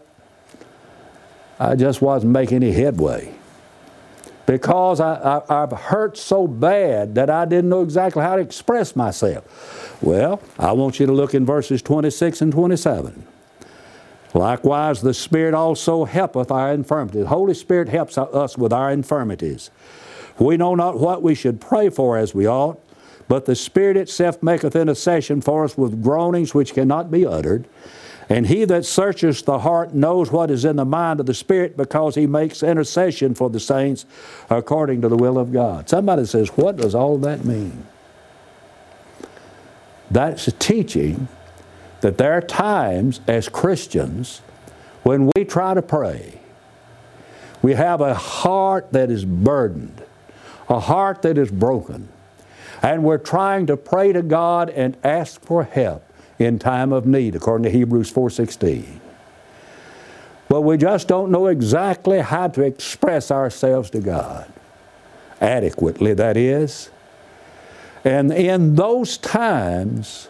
I 1.60 1.75
just 1.75 2.01
wasn't 2.01 2.31
making 2.31 2.63
any 2.63 2.72
headway. 2.72 3.33
Because 4.45 5.00
I, 5.00 5.41
I, 5.48 5.62
have 5.62 5.72
hurt 5.72 6.17
so 6.17 6.48
bad 6.48 7.15
that 7.15 7.29
I 7.29 7.45
didn't 7.45 7.69
know 7.69 7.81
exactly 7.81 8.22
how 8.22 8.36
to 8.36 8.41
express 8.41 8.93
myself. 8.93 9.98
Well, 10.01 10.41
I 10.60 10.74
want 10.74 11.00
you 11.00 11.05
to 11.05 11.13
look 11.13 11.33
in 11.33 11.45
verses 11.45 11.81
26 11.81 12.41
and 12.41 12.51
27. 12.51 13.25
Likewise, 14.33 15.01
the 15.01 15.13
Spirit 15.13 15.53
also 15.53 16.03
helpeth 16.05 16.51
our 16.51 16.74
infirmities. 16.74 17.22
The 17.22 17.27
Holy 17.27 17.53
Spirit 17.53 17.88
helps 17.88 18.17
us 18.17 18.57
with 18.57 18.74
our 18.74 18.91
infirmities. 18.91 19.69
We 20.39 20.57
know 20.57 20.75
not 20.75 21.00
what 21.00 21.22
we 21.22 21.36
should 21.36 21.62
pray 21.62 21.89
for 21.89 22.17
as 22.17 22.33
we 22.33 22.48
ought, 22.48 22.79
but 23.27 23.45
the 23.45 23.55
Spirit 23.55 23.95
itself 23.95 24.41
maketh 24.41 24.75
intercession 24.75 25.41
for 25.41 25.63
us 25.63 25.77
with 25.77 26.03
groanings 26.03 26.53
which 26.53 26.74
cannot 26.74 27.12
be 27.12 27.25
uttered. 27.25 27.65
And 28.30 28.48
he 28.48 28.65
that 28.65 28.86
searches 28.86 29.42
the 29.42 29.60
heart 29.60 29.94
knows 29.94 30.32
what 30.32 30.50
is 30.50 30.65
in 30.65 30.75
the 30.75 30.86
mind 30.86 31.20
of 31.20 31.25
the 31.25 31.34
Spirit 31.34 31.75
because 31.75 32.15
he 32.15 32.25
makes 32.25 32.63
intercession 32.63 33.36
for 33.36 33.50
the 33.50 33.60
saints 33.60 34.06
according 34.50 35.01
to 35.01 35.10
the 35.10 35.18
will 35.18 35.38
of 35.38 35.51
God. 35.51 35.89
Somebody 35.89 36.25
says, 36.25 36.50
What 36.50 36.77
does 36.77 36.96
all 36.96 37.18
that 37.20 37.44
mean? 37.44 37.86
That's 40.10 40.48
a 40.48 40.51
teaching 40.51 41.27
that 42.01 42.18
there 42.18 42.34
are 42.34 42.42
times 42.42 43.22
as 43.27 43.50
Christians 43.50 44.39
when 45.03 45.30
we 45.36 45.44
try 45.44 45.74
to 45.74 45.82
pray, 45.82 46.39
we 47.62 47.74
have 47.74 48.01
a 48.01 48.13
heart 48.13 48.92
that 48.94 49.10
is 49.12 49.25
burdened 49.25 50.03
a 50.70 50.80
heart 50.80 51.22
that 51.24 51.38
is 51.38 51.51
broken. 51.51 52.10
And 52.82 53.03
we're 53.03 53.18
trying 53.18 53.68
to 53.68 53.77
pray 53.77 54.12
to 54.13 54.22
God 54.22 54.70
and 54.70 54.98
ask 55.03 55.42
for 55.42 55.63
help 55.63 56.03
in 56.39 56.59
time 56.59 56.91
of 56.91 57.05
need, 57.05 57.35
according 57.35 57.63
to 57.63 57.69
Hebrews 57.69 58.11
4.16. 58.11 58.99
But 60.49 60.61
we 60.61 60.77
just 60.77 61.07
don't 61.07 61.31
know 61.31 61.47
exactly 61.47 62.19
how 62.19 62.47
to 62.49 62.61
express 62.61 63.31
ourselves 63.31 63.89
to 63.91 63.99
God. 63.99 64.51
Adequately, 65.41 66.13
that 66.13 66.37
is. 66.37 66.89
And 68.03 68.31
in 68.31 68.75
those 68.75 69.17
times, 69.17 70.27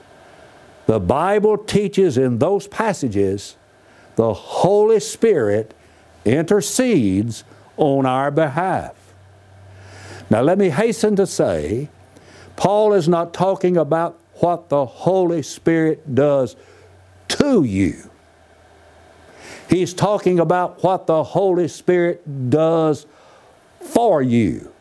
the 0.86 1.00
Bible 1.00 1.57
teaches 1.57 2.17
in 2.17 2.39
those 2.39 2.67
passages, 2.67 3.55
the 4.15 4.33
Holy 4.33 5.00
Spirit 5.00 5.74
intercedes 6.25 7.43
on 7.77 8.05
our 8.05 8.31
behalf. 8.31 8.95
Now, 10.29 10.41
let 10.41 10.57
me 10.57 10.69
hasten 10.69 11.15
to 11.17 11.27
say, 11.27 11.89
Paul 12.55 12.93
is 12.93 13.07
not 13.07 13.33
talking 13.33 13.77
about 13.77 14.17
what 14.36 14.70
the 14.70 14.86
Holy 14.86 15.42
Spirit 15.42 16.16
does 16.16 16.56
to 17.30 17.63
you. 17.63 18.10
He's 19.70 19.94
talking 19.94 20.40
about 20.40 20.84
what 20.84 21.08
the 21.08 21.24
Holy 21.24 21.68
Spirit 21.68 22.50
does 22.50 23.06
for 23.80 24.22
you. 24.22 24.72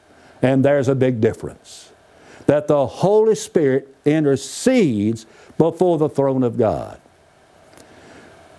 And 0.42 0.64
there's 0.64 0.88
a 0.88 0.94
big 0.94 1.20
difference. 1.20 1.92
That 2.46 2.66
the 2.66 2.86
Holy 2.86 3.34
Spirit 3.34 3.94
intercedes 4.04 5.26
before 5.56 5.98
the 5.98 6.08
throne 6.08 6.42
of 6.42 6.58
God. 6.58 7.00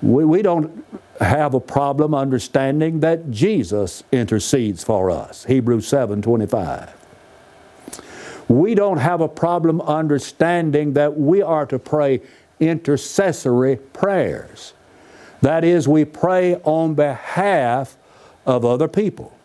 We, 0.01 0.25
we 0.25 0.41
don't 0.41 0.85
have 1.19 1.53
a 1.53 1.59
problem 1.59 2.15
understanding 2.15 3.01
that 3.01 3.29
Jesus 3.29 4.03
intercedes 4.11 4.83
for 4.83 5.11
us. 5.11 5.45
Hebrews 5.45 5.87
7 5.87 6.21
25. 6.21 7.02
We 8.47 8.75
don't 8.75 8.97
have 8.97 9.21
a 9.21 9.27
problem 9.27 9.81
understanding 9.81 10.93
that 10.93 11.17
we 11.17 11.41
are 11.41 11.65
to 11.65 11.79
pray 11.79 12.21
intercessory 12.59 13.77
prayers. 13.77 14.73
That 15.41 15.63
is, 15.63 15.87
we 15.87 16.05
pray 16.05 16.55
on 16.63 16.93
behalf 16.93 17.97
of 18.45 18.63
other 18.63 18.87
people. 18.87 19.35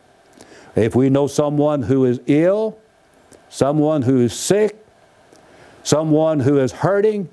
If 0.77 0.95
we 0.95 1.11
know 1.11 1.27
someone 1.27 1.83
who 1.83 2.05
is 2.05 2.21
ill, 2.27 2.79
someone 3.49 4.03
who 4.03 4.21
is 4.21 4.33
sick, 4.33 4.85
someone 5.83 6.41
who 6.41 6.59
is 6.59 6.73
hurting, 6.73 7.29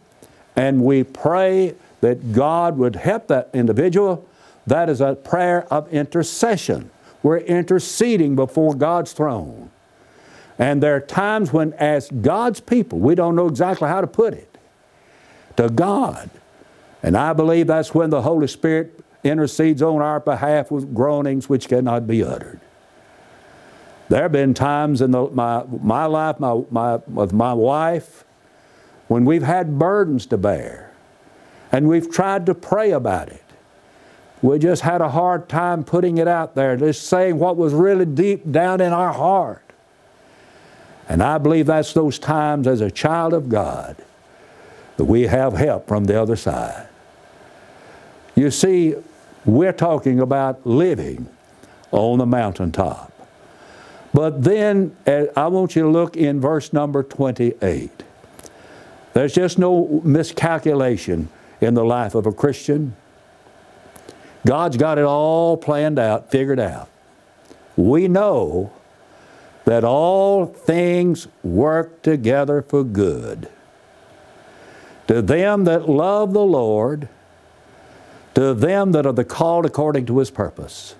and 0.55 0.83
we 0.83 1.03
pray 1.03 1.75
that 2.01 2.33
God 2.33 2.77
would 2.77 2.95
help 2.95 3.27
that 3.27 3.49
individual, 3.53 4.27
that 4.65 4.89
is 4.89 5.01
a 5.01 5.15
prayer 5.15 5.71
of 5.71 5.91
intercession. 5.91 6.89
We're 7.21 7.37
interceding 7.37 8.35
before 8.35 8.73
God's 8.73 9.13
throne. 9.13 9.69
And 10.57 10.81
there 10.81 10.95
are 10.95 11.01
times 11.01 11.51
when, 11.51 11.73
as 11.73 12.09
God's 12.09 12.59
people, 12.61 12.99
we 12.99 13.15
don't 13.15 13.35
know 13.35 13.47
exactly 13.47 13.87
how 13.87 14.01
to 14.01 14.07
put 14.07 14.33
it 14.33 14.57
to 15.57 15.69
God. 15.69 16.29
And 17.03 17.17
I 17.17 17.33
believe 17.33 17.67
that's 17.67 17.93
when 17.93 18.09
the 18.09 18.21
Holy 18.21 18.47
Spirit 18.47 18.99
intercedes 19.23 19.81
on 19.81 20.01
our 20.01 20.19
behalf 20.19 20.71
with 20.71 20.93
groanings 20.93 21.49
which 21.49 21.67
cannot 21.67 22.07
be 22.07 22.23
uttered. 22.23 22.59
There 24.07 24.21
have 24.21 24.31
been 24.31 24.53
times 24.53 25.01
in 25.01 25.11
the, 25.11 25.29
my, 25.31 25.63
my 25.81 26.05
life 26.05 26.39
my, 26.39 26.61
my, 26.69 26.97
with 27.07 27.33
my 27.33 27.53
wife 27.53 28.23
when 29.07 29.25
we've 29.25 29.43
had 29.43 29.79
burdens 29.79 30.25
to 30.27 30.37
bear 30.37 30.93
and 31.71 31.87
we've 31.87 32.09
tried 32.11 32.45
to 32.45 32.53
pray 32.53 32.91
about 32.91 33.29
it. 33.29 33.43
We 34.41 34.59
just 34.59 34.83
had 34.83 35.01
a 35.01 35.09
hard 35.09 35.49
time 35.49 35.83
putting 35.83 36.19
it 36.19 36.27
out 36.27 36.53
there, 36.53 36.77
just 36.77 37.07
saying 37.07 37.39
what 37.39 37.57
was 37.57 37.73
really 37.73 38.05
deep 38.05 38.51
down 38.51 38.79
in 38.79 38.93
our 38.93 39.11
heart. 39.11 39.64
And 41.07 41.21
I 41.21 41.37
believe 41.37 41.67
that's 41.67 41.93
those 41.93 42.17
times 42.17 42.67
as 42.67 42.81
a 42.81 42.89
child 42.89 43.33
of 43.33 43.49
God 43.49 43.95
that 44.97 45.05
we 45.05 45.23
have 45.23 45.53
help 45.53 45.87
from 45.87 46.05
the 46.05 46.19
other 46.19 46.35
side. 46.35 46.87
You 48.35 48.51
see, 48.51 48.95
we're 49.45 49.73
talking 49.73 50.19
about 50.19 50.65
living 50.65 51.29
on 51.91 52.17
the 52.17 52.25
mountaintop. 52.25 53.11
But 54.13 54.43
then 54.43 54.95
eh, 55.05 55.27
I 55.35 55.47
want 55.47 55.75
you 55.75 55.83
to 55.83 55.89
look 55.89 56.17
in 56.17 56.39
verse 56.39 56.73
number 56.73 57.03
28. 57.03 58.03
There's 59.13 59.33
just 59.33 59.59
no 59.59 60.01
miscalculation 60.03 61.29
in 61.61 61.73
the 61.73 61.85
life 61.85 62.15
of 62.15 62.25
a 62.25 62.31
Christian. 62.31 62.95
God's 64.45 64.77
got 64.77 64.97
it 64.97 65.05
all 65.05 65.57
planned 65.57 65.99
out, 65.99 66.31
figured 66.31 66.59
out. 66.59 66.89
We 67.75 68.07
know 68.07 68.71
that 69.65 69.83
all 69.83 70.45
things 70.45 71.27
work 71.43 72.01
together 72.01 72.61
for 72.61 72.83
good 72.83 73.49
to 75.07 75.21
them 75.21 75.65
that 75.65 75.87
love 75.89 76.33
the 76.33 76.43
Lord, 76.43 77.07
to 78.33 78.53
them 78.53 78.91
that 78.93 79.05
are 79.05 79.13
the 79.13 79.23
called 79.23 79.65
according 79.65 80.05
to 80.07 80.19
his 80.19 80.31
purpose. 80.31 80.95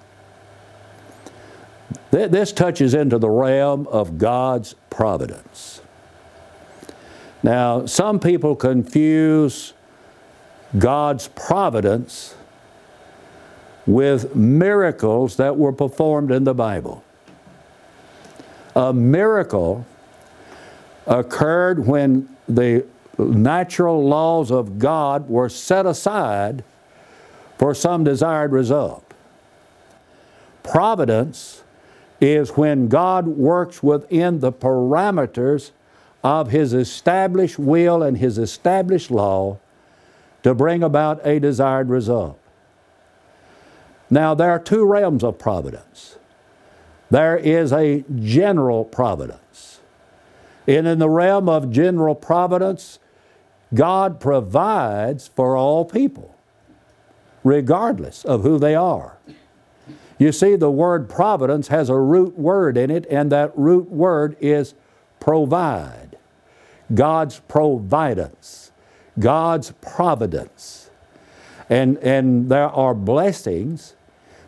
This 2.12 2.54
touches 2.54 2.94
into 2.94 3.18
the 3.18 3.30
realm 3.30 3.88
of 3.88 4.18
God's 4.18 4.76
providence. 4.90 5.82
Now, 7.44 7.86
some 7.86 8.20
people 8.20 8.56
confuse 8.56 9.74
God's 10.78 11.28
providence 11.30 12.36
with 13.86 14.36
miracles 14.36 15.36
that 15.36 15.58
were 15.58 15.74
performed 15.74 16.32
in 16.32 16.44
the 16.44 16.54
Bible. 16.54 17.04
A 18.76 18.94
miracle 18.94 19.86
occurred 21.08 21.86
when 21.86 22.28
the 22.48 22.86
natural 23.18 24.06
laws 24.06 24.52
of 24.52 24.78
God 24.80 25.30
were 25.30 25.50
set 25.50 25.86
aside 25.86 26.64
for 27.58 27.74
some 27.74 28.04
desired 28.04 28.52
result. 28.52 29.14
Providence 30.64 31.64
is 32.20 32.50
when 32.52 32.88
God 32.88 33.28
works 33.28 33.82
within 33.82 34.40
the 34.40 34.52
parameters 34.52 35.72
of 36.24 36.50
His 36.50 36.74
established 36.74 37.60
will 37.60 38.04
and 38.04 38.18
His 38.18 38.38
established 38.38 39.12
law 39.12 39.60
to 40.44 40.54
bring 40.54 40.84
about 40.84 41.26
a 41.26 41.40
desired 41.40 41.90
result. 41.90 42.40
Now, 44.10 44.34
there 44.34 44.52
are 44.52 44.60
two 44.60 44.86
realms 44.86 45.24
of 45.24 45.38
providence. 45.38 46.18
There 47.10 47.38
is 47.38 47.72
a 47.72 48.04
general 48.16 48.86
providence. 48.86 49.80
And 50.68 50.88
in 50.88 51.00
the 51.00 51.10
realm 51.10 51.48
of 51.48 51.72
general 51.72 52.16
providence, 52.16 53.00
God 53.74 54.20
provides 54.20 55.28
for 55.28 55.56
all 55.56 55.86
people, 55.86 56.36
regardless 57.44 58.26
of 58.26 58.44
who 58.44 58.58
they 58.58 58.76
are. 58.76 59.18
You 60.18 60.32
see, 60.32 60.56
the 60.56 60.72
word 60.72 61.10
providence 61.10 61.68
has 61.68 61.90
a 61.90 61.98
root 61.98 62.38
word 62.38 62.78
in 62.78 62.90
it, 62.90 63.06
and 63.10 63.32
that 63.32 63.56
root 63.58 63.92
word 63.92 64.38
is 64.40 64.74
provide. 65.20 66.18
God's 66.94 67.40
providence, 67.48 68.72
God's 69.20 69.72
providence. 69.82 70.90
And, 71.70 71.98
and 71.98 72.50
there 72.50 72.70
are 72.70 72.94
blessings 72.94 73.96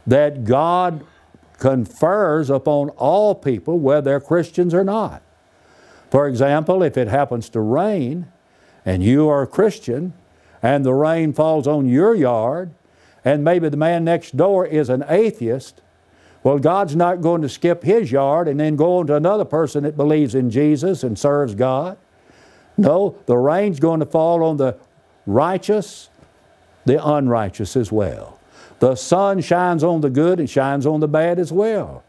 that 0.06 0.46
God 0.46 1.04
confers 1.60 2.50
upon 2.50 2.90
all 2.92 3.36
people, 3.36 3.80
whether 3.80 4.02
they're 4.02 4.20
Christians 4.20 4.74
or 4.74 4.84
not. 4.84 5.22
For 6.10 6.28
example, 6.28 6.84
if 6.84 6.98
it 6.98 7.08
happens 7.08 7.50
to 7.50 7.60
rain, 7.60 8.28
and 8.86 9.04
you 9.04 9.28
are 9.28 9.42
a 9.42 9.48
Christian, 9.48 10.14
and 10.62 10.86
the 10.86 10.94
rain 10.94 11.34
falls 11.34 11.68
on 11.68 11.88
your 11.88 12.16
yard, 12.16 12.72
and 13.26 13.44
maybe 13.44 13.70
the 13.70 13.78
man 13.78 14.04
next 14.04 14.38
door 14.38 14.66
is 14.66 14.90
an 14.90 15.04
atheist, 15.10 15.82
well, 16.44 16.60
God's 16.60 16.96
not 16.96 17.22
going 17.22 17.42
to 17.42 17.50
skip 17.50 17.84
his 17.84 18.12
yard 18.12 18.48
and 18.48 18.60
then 18.60 18.78
go 18.78 19.00
on 19.00 19.08
to 19.08 19.16
another 19.16 19.44
person 19.44 19.84
that 19.84 19.98
believes 19.98 20.34
in 20.34 20.50
Jesus 20.50 21.04
and 21.04 21.20
serves 21.20 21.56
God. 21.56 21.98
No, 22.78 23.18
the 23.26 23.36
rain's 23.36 23.80
going 23.80 24.00
to 24.00 24.06
fall 24.06 24.44
on 24.44 24.56
the 24.58 24.78
righteous, 25.26 26.10
the 26.86 27.06
unrighteous 27.06 27.76
as 27.76 27.92
well. 27.92 28.37
The 28.80 28.96
sun 28.96 29.42
shines 29.42 29.84
on 29.84 30.02
the 30.02 30.10
good 30.10 30.40
and 30.40 30.50
shines 30.50 30.86
on 30.86 31.00
the 31.00 31.08
bad 31.08 31.40
as 31.40 31.52
well. 31.52 32.04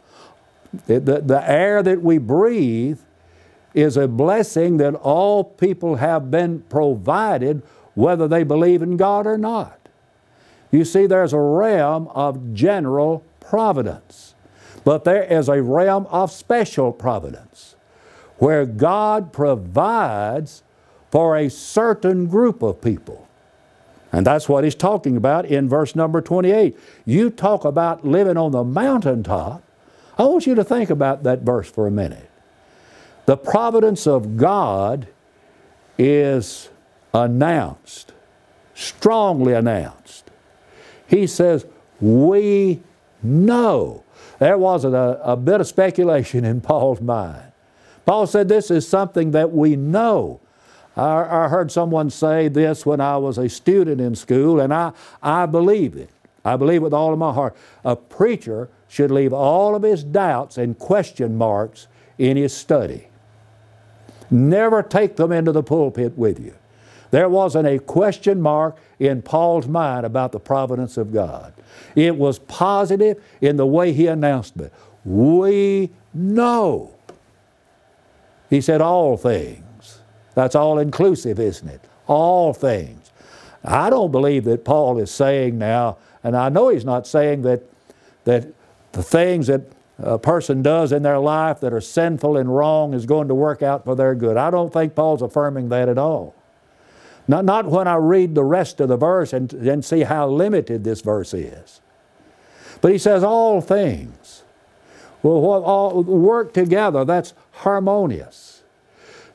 The, 0.87 1.00
the, 1.00 1.50
air 1.50 1.83
that 1.83 2.02
we 2.02 2.18
breathe 2.18 3.00
is 3.72 3.96
a 3.96 4.07
blessing 4.07 4.76
that 4.78 4.94
all 4.96 5.44
people 5.44 5.96
have 5.96 6.31
been 6.31 6.61
provided, 6.68 7.62
whether 7.94 8.28
they 8.28 8.42
believe 8.42 8.83
in 8.83 8.96
God 8.96 9.26
or 9.26 9.38
not. 9.38 9.78
You 10.70 10.85
see, 10.85 11.07
there's 11.07 11.33
a 11.33 11.40
realm 11.40 12.09
of 12.09 12.52
general 12.52 13.24
providence, 13.40 14.35
but 14.85 15.04
there 15.04 15.24
is 15.24 15.48
a 15.48 15.62
realm 15.62 16.07
of 16.11 16.31
special 16.31 16.92
providence 16.92 17.76
where 18.37 18.66
God 18.66 19.33
provides 19.33 20.62
for 21.11 21.37
a 21.37 21.48
certain 21.48 22.26
group 22.26 22.62
of 22.62 22.81
people. 22.81 23.27
And 24.12 24.26
that's 24.26 24.48
what 24.48 24.64
he's 24.64 24.74
talking 24.74 25.16
about 25.16 25.44
in 25.44 25.68
verse 25.68 25.94
number 25.94 26.20
28. 26.20 26.76
You 27.04 27.30
talk 27.30 27.64
about 27.64 28.06
living 28.06 28.36
on 28.36 28.52
the 28.52 28.64
mountaintop. 28.64 29.62
I 30.16 30.24
want 30.24 30.46
you 30.46 30.54
to 30.54 30.64
think 30.64 30.90
about 30.90 31.22
that 31.24 31.40
verse 31.40 31.70
for 31.70 31.86
a 31.86 31.90
minute. 31.90 32.30
The 33.26 33.36
providence 33.36 34.06
of 34.06 34.36
God 34.36 35.08
is 35.98 36.70
announced, 37.12 38.12
strongly 38.74 39.52
announced. 39.52 40.30
He 41.06 41.26
says, 41.26 41.66
We 42.00 42.80
know. 43.22 44.04
There 44.38 44.56
wasn't 44.56 44.94
a, 44.94 45.20
a 45.22 45.36
bit 45.36 45.60
of 45.60 45.66
speculation 45.66 46.44
in 46.44 46.60
Paul's 46.62 47.00
mind. 47.00 47.52
Paul 48.06 48.26
said, 48.26 48.48
This 48.48 48.70
is 48.70 48.88
something 48.88 49.32
that 49.32 49.52
we 49.52 49.76
know. 49.76 50.40
I, 50.98 51.44
I, 51.44 51.48
heard 51.48 51.70
someone 51.70 52.11
say 52.11 52.48
this 52.48 52.84
when 52.84 53.00
I 53.00 53.16
was 53.18 53.38
a 53.38 53.48
student 53.48 54.00
in 54.00 54.16
school, 54.16 54.58
and 54.58 54.74
I, 54.74 54.92
I 55.22 55.46
believe 55.46 55.96
it. 55.96 56.11
I 56.44 56.56
believe 56.56 56.82
with 56.82 56.92
all 56.92 57.12
of 57.12 57.18
my 57.18 57.32
heart. 57.32 57.56
A 57.84 57.94
preacher 57.94 58.68
should 58.88 59.11
leave 59.11 59.32
all 59.32 59.76
of 59.76 59.82
his 59.84 60.02
doubts 60.02 60.58
and 60.58 60.76
question 60.76 61.38
marks 61.38 61.87
in 62.18 62.37
his 62.37 62.52
study. 62.52 63.08
Never 64.30 64.82
take 64.82 65.16
them 65.16 65.30
into 65.30 65.52
the 65.52 65.62
pulpit 65.62 66.18
with 66.18 66.40
you. 66.40 66.54
There 67.11 67.28
wasn't 67.28 67.68
a 67.68 67.78
question 67.78 68.42
mark 68.42 68.76
in 68.98 69.22
Paul's 69.22 69.68
mind 69.68 70.04
about 70.04 70.32
the 70.32 70.40
providence 70.40 70.96
of 70.96 71.12
God. 71.12 71.54
It 71.94 72.16
was 72.16 72.38
positive 72.40 73.22
in 73.40 73.56
the 73.56 73.66
way 73.66 73.92
he 73.92 74.08
announced 74.08 74.56
it. 74.56 74.72
We 75.04 75.90
know. 76.12 76.94
He 78.50 78.61
said, 78.61 78.80
all 78.80 79.16
things. 79.16 79.62
That's 80.38 80.55
all 80.55 80.79
inclusive, 80.79 81.40
isn't 81.40 81.68
it? 81.68 81.81
All 82.07 82.55
things. 82.55 83.11
I 83.64 83.90
don't 83.90 84.12
believe 84.12 84.44
that 84.44 84.64
Paul 84.64 85.01
is 85.01 85.11
saying 85.11 85.59
now, 85.59 85.96
and 86.22 86.37
I 86.37 86.48
know 86.48 86.68
he's 86.68 86.85
not 86.85 87.09
saying 87.09 87.42
that, 87.42 87.64
that 88.22 88.46
the 88.92 89.03
things 89.03 89.48
that 89.48 89.62
a 89.98 90.16
person 90.16 90.62
does 90.62 90.92
in 90.92 91.03
their 91.03 91.18
life 91.18 91.59
that 91.59 91.72
are 91.72 91.81
sinful 91.81 92.37
and 92.37 92.55
wrong 92.55 92.94
is 92.94 93.05
going 93.05 93.27
to 93.27 93.35
work 93.35 93.64
out 93.64 93.85
for 93.85 93.96
their 93.96 94.14
good. 94.14 94.37
I 94.37 94.53
don't 94.53 94.72
think 94.72 94.94
Paul's 94.94 95.22
affirming 95.22 95.70
that 95.70 95.88
at 95.88 95.98
all. 95.98 96.37
Not, 97.27 97.44
not 97.44 97.66
when 97.66 97.88
I 97.88 97.96
read 97.96 98.37
the 98.37 98.44
rest 98.44 98.79
of 98.79 98.88
the 98.88 98.96
verse 98.96 99.33
and, 99.33 99.53
and 99.53 99.85
see 99.85 100.03
how 100.03 100.29
limited 100.29 100.85
this 100.85 101.01
verse 101.01 101.35
is. 101.35 101.81
But 102.81 102.92
he 102.92 102.98
says, 102.98 103.24
all 103.24 103.61
things. 103.61 104.44
will 105.24 105.64
all 105.64 106.05
work 106.05 106.55
together, 106.55 107.05
that's 107.05 107.35
harmonious. 107.51 108.47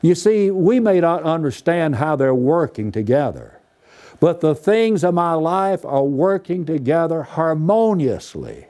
You 0.03 0.15
see, 0.15 0.51
we 0.51 0.81
may 0.81 0.99
not 0.99 1.23
understand 1.23 1.95
how 1.95 2.17
they're 2.17 2.35
working 2.35 2.91
together, 2.91 3.61
but 4.19 4.41
the 4.41 4.53
things 4.53 5.01
of 5.05 5.13
my 5.13 5.33
life 5.33 5.85
are 5.85 6.03
working 6.03 6.65
together 6.65 7.23
harmoniously 7.23 8.67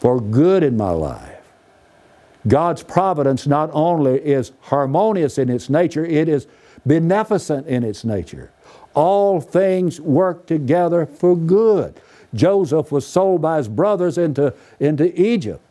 for 0.00 0.20
good 0.20 0.64
in 0.64 0.76
my 0.76 0.90
life. 0.90 1.38
God's 2.48 2.82
providence 2.82 3.46
not 3.46 3.70
only 3.72 4.18
is 4.18 4.50
harmonious 4.62 5.38
in 5.38 5.48
its 5.48 5.70
nature, 5.70 6.04
it 6.04 6.28
is 6.28 6.48
beneficent 6.84 7.68
in 7.68 7.84
its 7.84 8.04
nature. 8.04 8.50
All 8.94 9.40
things 9.40 10.00
work 10.00 10.46
together 10.46 11.06
for 11.06 11.36
good. 11.36 12.00
Joseph 12.34 12.90
was 12.90 13.06
sold 13.06 13.42
by 13.42 13.58
his 13.58 13.68
brothers 13.68 14.18
into, 14.18 14.52
into 14.80 15.20
Egypt. 15.20 15.62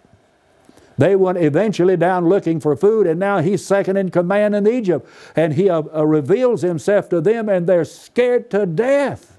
They 0.99 1.15
went 1.15 1.37
eventually 1.37 1.95
down 1.95 2.27
looking 2.27 2.59
for 2.59 2.75
food, 2.75 3.07
and 3.07 3.17
now 3.17 3.39
he's 3.39 3.65
second 3.65 3.95
in 3.95 4.11
command 4.11 4.53
in 4.53 4.67
Egypt. 4.67 5.07
And 5.33 5.53
he 5.53 5.69
uh, 5.69 5.83
uh, 5.95 6.05
reveals 6.05 6.61
himself 6.61 7.07
to 7.09 7.21
them, 7.21 7.47
and 7.47 7.65
they're 7.65 7.85
scared 7.85 8.51
to 8.51 8.65
death. 8.65 9.37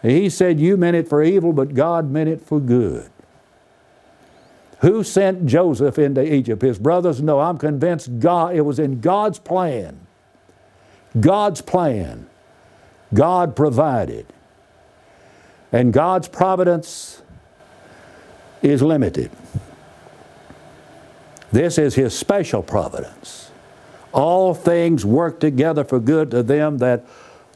He 0.00 0.30
said, 0.30 0.60
You 0.60 0.76
meant 0.76 0.96
it 0.96 1.08
for 1.08 1.24
evil, 1.24 1.52
but 1.52 1.74
God 1.74 2.08
meant 2.08 2.28
it 2.28 2.40
for 2.40 2.60
good. 2.60 3.10
Who 4.78 5.02
sent 5.02 5.46
Joseph 5.46 5.98
into 5.98 6.22
Egypt? 6.22 6.62
His 6.62 6.78
brothers? 6.78 7.20
No, 7.20 7.40
I'm 7.40 7.58
convinced 7.58 8.20
God, 8.20 8.54
it 8.54 8.60
was 8.60 8.78
in 8.78 9.00
God's 9.00 9.40
plan. 9.40 10.06
God's 11.18 11.62
plan. 11.62 12.28
God 13.12 13.56
provided. 13.56 14.26
And 15.72 15.92
God's 15.92 16.28
providence 16.28 17.22
is 18.62 18.82
limited. 18.82 19.32
This 21.52 21.78
is 21.78 21.94
His 21.94 22.16
special 22.16 22.62
providence. 22.62 23.50
All 24.12 24.54
things 24.54 25.04
work 25.04 25.40
together 25.40 25.84
for 25.84 26.00
good 26.00 26.30
to 26.32 26.42
them 26.42 26.78
that 26.78 27.04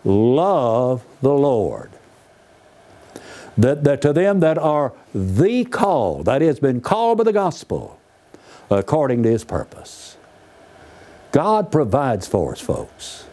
love 0.05 1.05
the 1.23 1.33
Lord. 1.33 1.91
That, 3.57 3.85
that 3.85 4.03
to 4.03 4.13
them 4.13 4.41
that 4.41 4.59
are 4.59 4.93
the 5.15 5.65
called, 5.65 6.27
that 6.27 6.43
is, 6.43 6.59
been 6.59 6.81
called 6.81 7.19
by 7.19 7.25
the 7.25 7.33
gospel 7.33 8.01
according 8.71 9.23
to 9.23 9.31
His 9.31 9.45
purpose. 9.45 10.17
God 11.31 11.71
provides 11.71 12.27
for 12.27 12.53
us, 12.53 12.61
folks. 12.61 13.25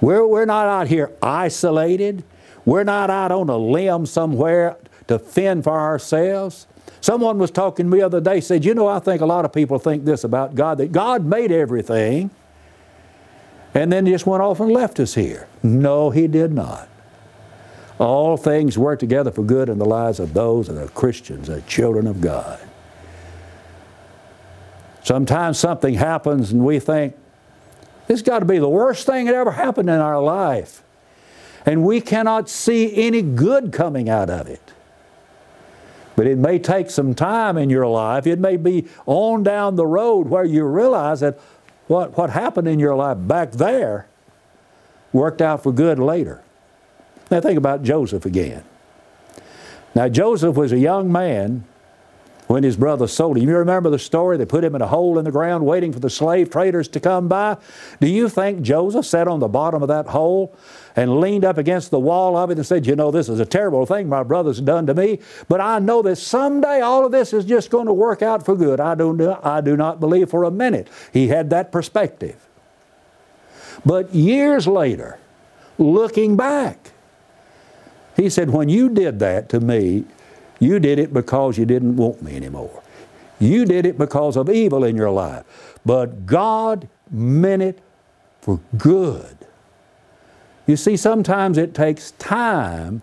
We're, 0.00 0.26
we're 0.26 0.44
not 0.44 0.66
out 0.66 0.88
here 0.88 1.12
isolated. 1.22 2.24
We're 2.64 2.84
not 2.84 3.10
out 3.10 3.32
on 3.32 3.48
a 3.48 3.56
limb 3.56 4.06
somewhere 4.06 4.76
to 5.08 5.18
fend 5.18 5.64
for 5.64 5.78
ourselves. 5.78 6.66
Someone 7.00 7.38
was 7.38 7.50
talking 7.50 7.86
to 7.86 7.90
me 7.90 7.98
the 7.98 8.06
other 8.06 8.20
day, 8.20 8.40
said, 8.40 8.64
You 8.64 8.74
know, 8.74 8.86
I 8.88 8.98
think 8.98 9.20
a 9.20 9.26
lot 9.26 9.44
of 9.44 9.52
people 9.52 9.78
think 9.78 10.04
this 10.04 10.24
about 10.24 10.54
God, 10.54 10.78
that 10.78 10.92
God 10.92 11.24
made 11.24 11.52
everything 11.52 12.30
and 13.74 13.92
then 13.92 14.06
just 14.06 14.26
went 14.26 14.42
off 14.42 14.60
and 14.60 14.70
left 14.70 15.00
us 15.00 15.14
here. 15.14 15.48
No, 15.62 16.10
He 16.10 16.28
did 16.28 16.52
not. 16.52 16.88
All 17.98 18.36
things 18.36 18.78
work 18.78 18.98
together 18.98 19.30
for 19.30 19.42
good 19.42 19.68
in 19.68 19.78
the 19.78 19.84
lives 19.84 20.18
of 20.18 20.34
those 20.34 20.68
that 20.68 20.82
are 20.82 20.88
Christians, 20.88 21.48
that 21.48 21.66
children 21.66 22.06
of 22.06 22.20
God. 22.20 22.60
Sometimes 25.02 25.58
something 25.58 25.94
happens 25.94 26.50
and 26.50 26.64
we 26.64 26.80
think, 26.80 27.14
this 28.06 28.20
has 28.20 28.22
got 28.22 28.40
to 28.40 28.44
be 28.44 28.58
the 28.58 28.68
worst 28.68 29.06
thing 29.06 29.26
that 29.26 29.34
ever 29.34 29.52
happened 29.52 29.88
in 29.88 29.98
our 29.98 30.22
life. 30.22 30.82
And 31.66 31.84
we 31.84 32.00
cannot 32.00 32.48
see 32.48 32.94
any 33.06 33.22
good 33.22 33.72
coming 33.72 34.08
out 34.08 34.28
of 34.28 34.46
it. 34.46 34.73
But 36.16 36.26
it 36.26 36.38
may 36.38 36.58
take 36.58 36.90
some 36.90 37.14
time 37.14 37.58
in 37.58 37.70
your 37.70 37.86
life. 37.86 38.26
It 38.26 38.38
may 38.38 38.56
be 38.56 38.86
on 39.06 39.42
down 39.42 39.76
the 39.76 39.86
road 39.86 40.28
where 40.28 40.44
you 40.44 40.64
realize 40.64 41.20
that 41.20 41.38
what, 41.86 42.16
what 42.16 42.30
happened 42.30 42.68
in 42.68 42.78
your 42.78 42.94
life 42.94 43.18
back 43.20 43.52
there 43.52 44.06
worked 45.12 45.42
out 45.42 45.62
for 45.62 45.72
good 45.72 45.98
later. 45.98 46.42
Now 47.30 47.40
think 47.40 47.58
about 47.58 47.82
Joseph 47.82 48.24
again. 48.24 48.64
Now, 49.94 50.08
Joseph 50.08 50.56
was 50.56 50.72
a 50.72 50.78
young 50.78 51.10
man 51.10 51.64
when 52.46 52.62
his 52.62 52.76
brothers 52.76 53.12
sold 53.12 53.38
him. 53.38 53.48
You 53.48 53.56
remember 53.56 53.90
the 53.90 53.98
story? 53.98 54.36
They 54.36 54.44
put 54.44 54.64
him 54.64 54.74
in 54.74 54.82
a 54.82 54.86
hole 54.86 55.18
in 55.18 55.24
the 55.24 55.30
ground 55.30 55.64
waiting 55.64 55.92
for 55.92 56.00
the 56.00 56.10
slave 56.10 56.50
traders 56.50 56.88
to 56.88 57.00
come 57.00 57.28
by. 57.28 57.56
Do 58.00 58.06
you 58.06 58.28
think 58.28 58.62
Joseph 58.62 59.06
sat 59.06 59.28
on 59.28 59.40
the 59.40 59.48
bottom 59.48 59.82
of 59.82 59.88
that 59.88 60.06
hole 60.06 60.54
and 60.94 61.20
leaned 61.20 61.44
up 61.44 61.58
against 61.58 61.90
the 61.90 61.98
wall 61.98 62.36
of 62.36 62.50
it 62.50 62.58
and 62.58 62.66
said, 62.66 62.86
You 62.86 62.96
know, 62.96 63.10
this 63.10 63.28
is 63.28 63.40
a 63.40 63.46
terrible 63.46 63.86
thing 63.86 64.08
my 64.08 64.22
brother's 64.22 64.60
done 64.60 64.86
to 64.86 64.94
me, 64.94 65.20
but 65.48 65.60
I 65.60 65.78
know 65.78 66.02
that 66.02 66.16
someday 66.16 66.80
all 66.80 67.06
of 67.06 67.12
this 67.12 67.32
is 67.32 67.44
just 67.44 67.70
going 67.70 67.86
to 67.86 67.92
work 67.92 68.22
out 68.22 68.44
for 68.44 68.54
good? 68.54 68.78
I, 68.78 68.94
don't, 68.94 69.20
I 69.20 69.60
do 69.60 69.76
not 69.76 70.00
believe 70.00 70.30
for 70.30 70.44
a 70.44 70.50
minute 70.50 70.88
he 71.12 71.28
had 71.28 71.50
that 71.50 71.72
perspective. 71.72 72.36
But 73.86 74.14
years 74.14 74.66
later, 74.66 75.18
looking 75.78 76.36
back, 76.36 76.92
he 78.16 78.28
said, 78.28 78.50
When 78.50 78.68
you 78.68 78.90
did 78.90 79.18
that 79.20 79.48
to 79.48 79.60
me, 79.60 80.04
you 80.58 80.78
did 80.78 80.98
it 80.98 81.12
because 81.12 81.58
you 81.58 81.66
didn't 81.66 81.96
want 81.96 82.22
me 82.22 82.36
anymore. 82.36 82.82
You 83.38 83.64
did 83.64 83.84
it 83.86 83.98
because 83.98 84.36
of 84.36 84.48
evil 84.48 84.84
in 84.84 84.96
your 84.96 85.10
life. 85.10 85.44
But 85.84 86.26
God 86.26 86.88
meant 87.10 87.62
it 87.62 87.80
for 88.40 88.60
good. 88.76 89.36
You 90.66 90.76
see, 90.76 90.96
sometimes 90.96 91.58
it 91.58 91.74
takes 91.74 92.12
time 92.12 93.02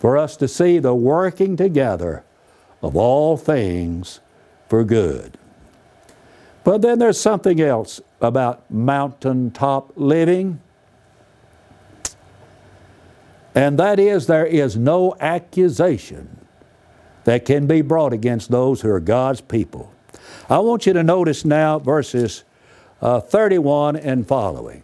for 0.00 0.16
us 0.16 0.36
to 0.36 0.48
see 0.48 0.78
the 0.78 0.94
working 0.94 1.56
together 1.56 2.24
of 2.82 2.96
all 2.96 3.36
things 3.36 4.20
for 4.68 4.84
good. 4.84 5.36
But 6.64 6.82
then 6.82 6.98
there's 6.98 7.20
something 7.20 7.60
else 7.60 8.00
about 8.20 8.68
mountaintop 8.70 9.92
living, 9.96 10.60
and 13.54 13.78
that 13.78 13.98
is 13.98 14.26
there 14.26 14.46
is 14.46 14.76
no 14.76 15.16
accusation 15.20 16.38
that 17.28 17.44
can 17.44 17.66
be 17.66 17.82
brought 17.82 18.14
against 18.14 18.50
those 18.50 18.80
who 18.80 18.88
are 18.88 19.00
God's 19.00 19.42
people. 19.42 19.92
I 20.48 20.60
want 20.60 20.86
you 20.86 20.94
to 20.94 21.02
notice 21.02 21.44
now 21.44 21.78
verses 21.78 22.42
uh, 23.02 23.20
31 23.20 23.96
and 23.96 24.26
following. 24.26 24.82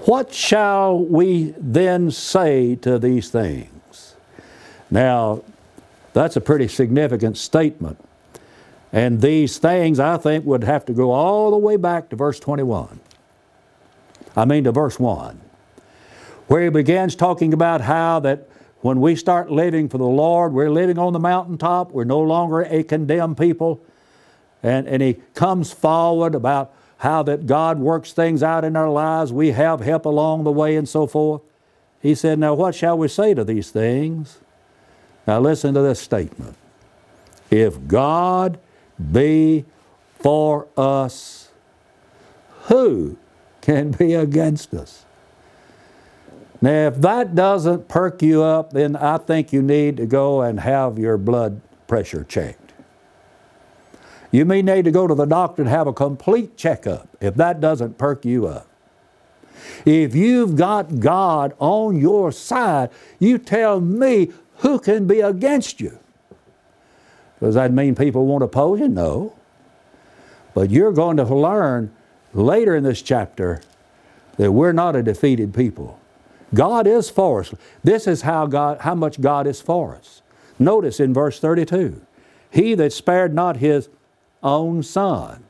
What 0.00 0.34
shall 0.34 0.98
we 0.98 1.54
then 1.56 2.10
say 2.10 2.76
to 2.76 2.98
these 2.98 3.30
things? 3.30 4.16
Now, 4.90 5.44
that's 6.12 6.36
a 6.36 6.42
pretty 6.42 6.68
significant 6.68 7.38
statement. 7.38 7.98
And 8.92 9.22
these 9.22 9.56
things, 9.56 9.98
I 9.98 10.18
think, 10.18 10.44
would 10.44 10.64
have 10.64 10.84
to 10.84 10.92
go 10.92 11.12
all 11.12 11.52
the 11.52 11.56
way 11.56 11.78
back 11.78 12.10
to 12.10 12.16
verse 12.16 12.38
21. 12.38 13.00
I 14.36 14.44
mean, 14.44 14.64
to 14.64 14.72
verse 14.72 15.00
1, 15.00 15.40
where 16.48 16.64
he 16.64 16.68
begins 16.68 17.16
talking 17.16 17.54
about 17.54 17.80
how 17.80 18.20
that 18.20 18.49
when 18.80 19.00
we 19.00 19.14
start 19.14 19.50
living 19.50 19.88
for 19.88 19.98
the 19.98 20.04
Lord, 20.04 20.52
we're 20.52 20.70
living 20.70 20.98
on 20.98 21.12
the 21.12 21.18
mountaintop. 21.18 21.92
We're 21.92 22.04
no 22.04 22.20
longer 22.20 22.62
a 22.62 22.82
condemned 22.82 23.36
people. 23.36 23.80
And, 24.62 24.86
and 24.88 25.02
he 25.02 25.14
comes 25.34 25.72
forward 25.72 26.34
about 26.34 26.72
how 26.98 27.22
that 27.24 27.46
God 27.46 27.78
works 27.78 28.12
things 28.12 28.42
out 28.42 28.64
in 28.64 28.76
our 28.76 28.90
lives. 28.90 29.32
We 29.32 29.52
have 29.52 29.80
help 29.80 30.04
along 30.06 30.44
the 30.44 30.52
way 30.52 30.76
and 30.76 30.88
so 30.88 31.06
forth. 31.06 31.42
He 32.00 32.14
said, 32.14 32.38
Now 32.38 32.54
what 32.54 32.74
shall 32.74 32.96
we 32.96 33.08
say 33.08 33.34
to 33.34 33.44
these 33.44 33.70
things? 33.70 34.38
Now 35.26 35.40
listen 35.40 35.74
to 35.74 35.82
this 35.82 36.00
statement. 36.00 36.56
If 37.50 37.86
God 37.86 38.58
be 39.12 39.64
for 40.18 40.68
us, 40.76 41.50
who 42.64 43.16
can 43.60 43.90
be 43.90 44.14
against 44.14 44.72
us? 44.74 45.04
Now, 46.62 46.88
if 46.88 46.96
that 47.00 47.34
doesn't 47.34 47.88
perk 47.88 48.22
you 48.22 48.42
up, 48.42 48.72
then 48.72 48.94
I 48.96 49.16
think 49.18 49.52
you 49.52 49.62
need 49.62 49.96
to 49.96 50.06
go 50.06 50.42
and 50.42 50.60
have 50.60 50.98
your 50.98 51.16
blood 51.16 51.60
pressure 51.86 52.24
checked. 52.24 52.72
You 54.30 54.44
may 54.44 54.62
need 54.62 54.84
to 54.84 54.90
go 54.90 55.06
to 55.06 55.14
the 55.14 55.24
doctor 55.24 55.62
and 55.62 55.70
have 55.70 55.86
a 55.86 55.92
complete 55.92 56.56
checkup 56.56 57.08
if 57.20 57.34
that 57.34 57.60
doesn't 57.60 57.98
perk 57.98 58.24
you 58.24 58.46
up. 58.46 58.68
If 59.84 60.14
you've 60.14 60.56
got 60.56 61.00
God 61.00 61.54
on 61.58 61.98
your 61.98 62.32
side, 62.32 62.90
you 63.18 63.38
tell 63.38 63.80
me 63.80 64.32
who 64.58 64.78
can 64.78 65.06
be 65.06 65.20
against 65.20 65.80
you. 65.80 65.98
Does 67.40 67.54
that 67.54 67.72
mean 67.72 67.94
people 67.94 68.26
won't 68.26 68.44
oppose 68.44 68.80
you? 68.80 68.88
No. 68.88 69.34
But 70.54 70.70
you're 70.70 70.92
going 70.92 71.16
to 71.16 71.24
learn 71.24 71.92
later 72.34 72.76
in 72.76 72.84
this 72.84 73.02
chapter 73.02 73.62
that 74.36 74.52
we're 74.52 74.72
not 74.72 74.96
a 74.96 75.02
defeated 75.02 75.54
people. 75.54 75.99
God 76.54 76.86
is 76.86 77.10
for 77.10 77.40
us. 77.40 77.54
This 77.82 78.06
is 78.06 78.22
how 78.22 78.46
God 78.46 78.80
how 78.80 78.94
much 78.94 79.20
God 79.20 79.46
is 79.46 79.60
for 79.60 79.94
us. 79.94 80.22
Notice 80.58 81.00
in 81.00 81.14
verse 81.14 81.40
32, 81.40 82.00
he 82.50 82.74
that 82.74 82.92
spared 82.92 83.34
not 83.34 83.56
his 83.56 83.88
own 84.42 84.82
son, 84.82 85.44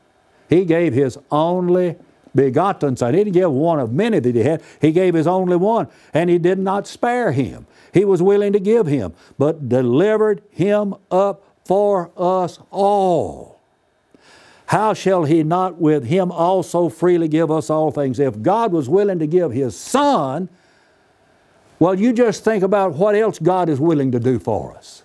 he 0.49 0.65
gave 0.65 0.93
his 0.93 1.17
only 1.31 1.95
begotten 2.35 2.95
son. 2.95 3.13
He 3.13 3.23
didn't 3.23 3.33
give 3.33 3.51
one 3.51 3.79
of 3.79 3.91
many 3.91 4.19
that 4.19 4.35
he 4.35 4.41
had. 4.41 4.63
He 4.79 4.91
gave 4.91 5.13
his 5.13 5.27
only 5.27 5.57
one, 5.57 5.87
and 6.13 6.29
he 6.29 6.37
did 6.37 6.59
not 6.59 6.87
spare 6.87 7.31
him. 7.31 7.65
He 7.93 8.05
was 8.05 8.21
willing 8.21 8.53
to 8.53 8.59
give 8.59 8.87
him, 8.87 9.13
but 9.37 9.67
delivered 9.67 10.41
him 10.49 10.95
up 11.09 11.43
for 11.65 12.11
us 12.17 12.59
all. 12.71 13.59
How 14.67 14.93
shall 14.93 15.25
he 15.25 15.43
not 15.43 15.81
with 15.81 16.05
him 16.05 16.31
also 16.31 16.87
freely 16.87 17.27
give 17.27 17.51
us 17.51 17.69
all 17.69 17.91
things? 17.91 18.19
If 18.19 18.41
God 18.41 18.71
was 18.71 18.87
willing 18.87 19.19
to 19.19 19.27
give 19.27 19.51
his 19.51 19.77
son, 19.77 20.47
well, 21.81 21.99
you 21.99 22.13
just 22.13 22.43
think 22.43 22.63
about 22.63 22.93
what 22.93 23.15
else 23.15 23.39
God 23.39 23.67
is 23.67 23.79
willing 23.79 24.11
to 24.11 24.19
do 24.19 24.37
for 24.37 24.77
us. 24.77 25.01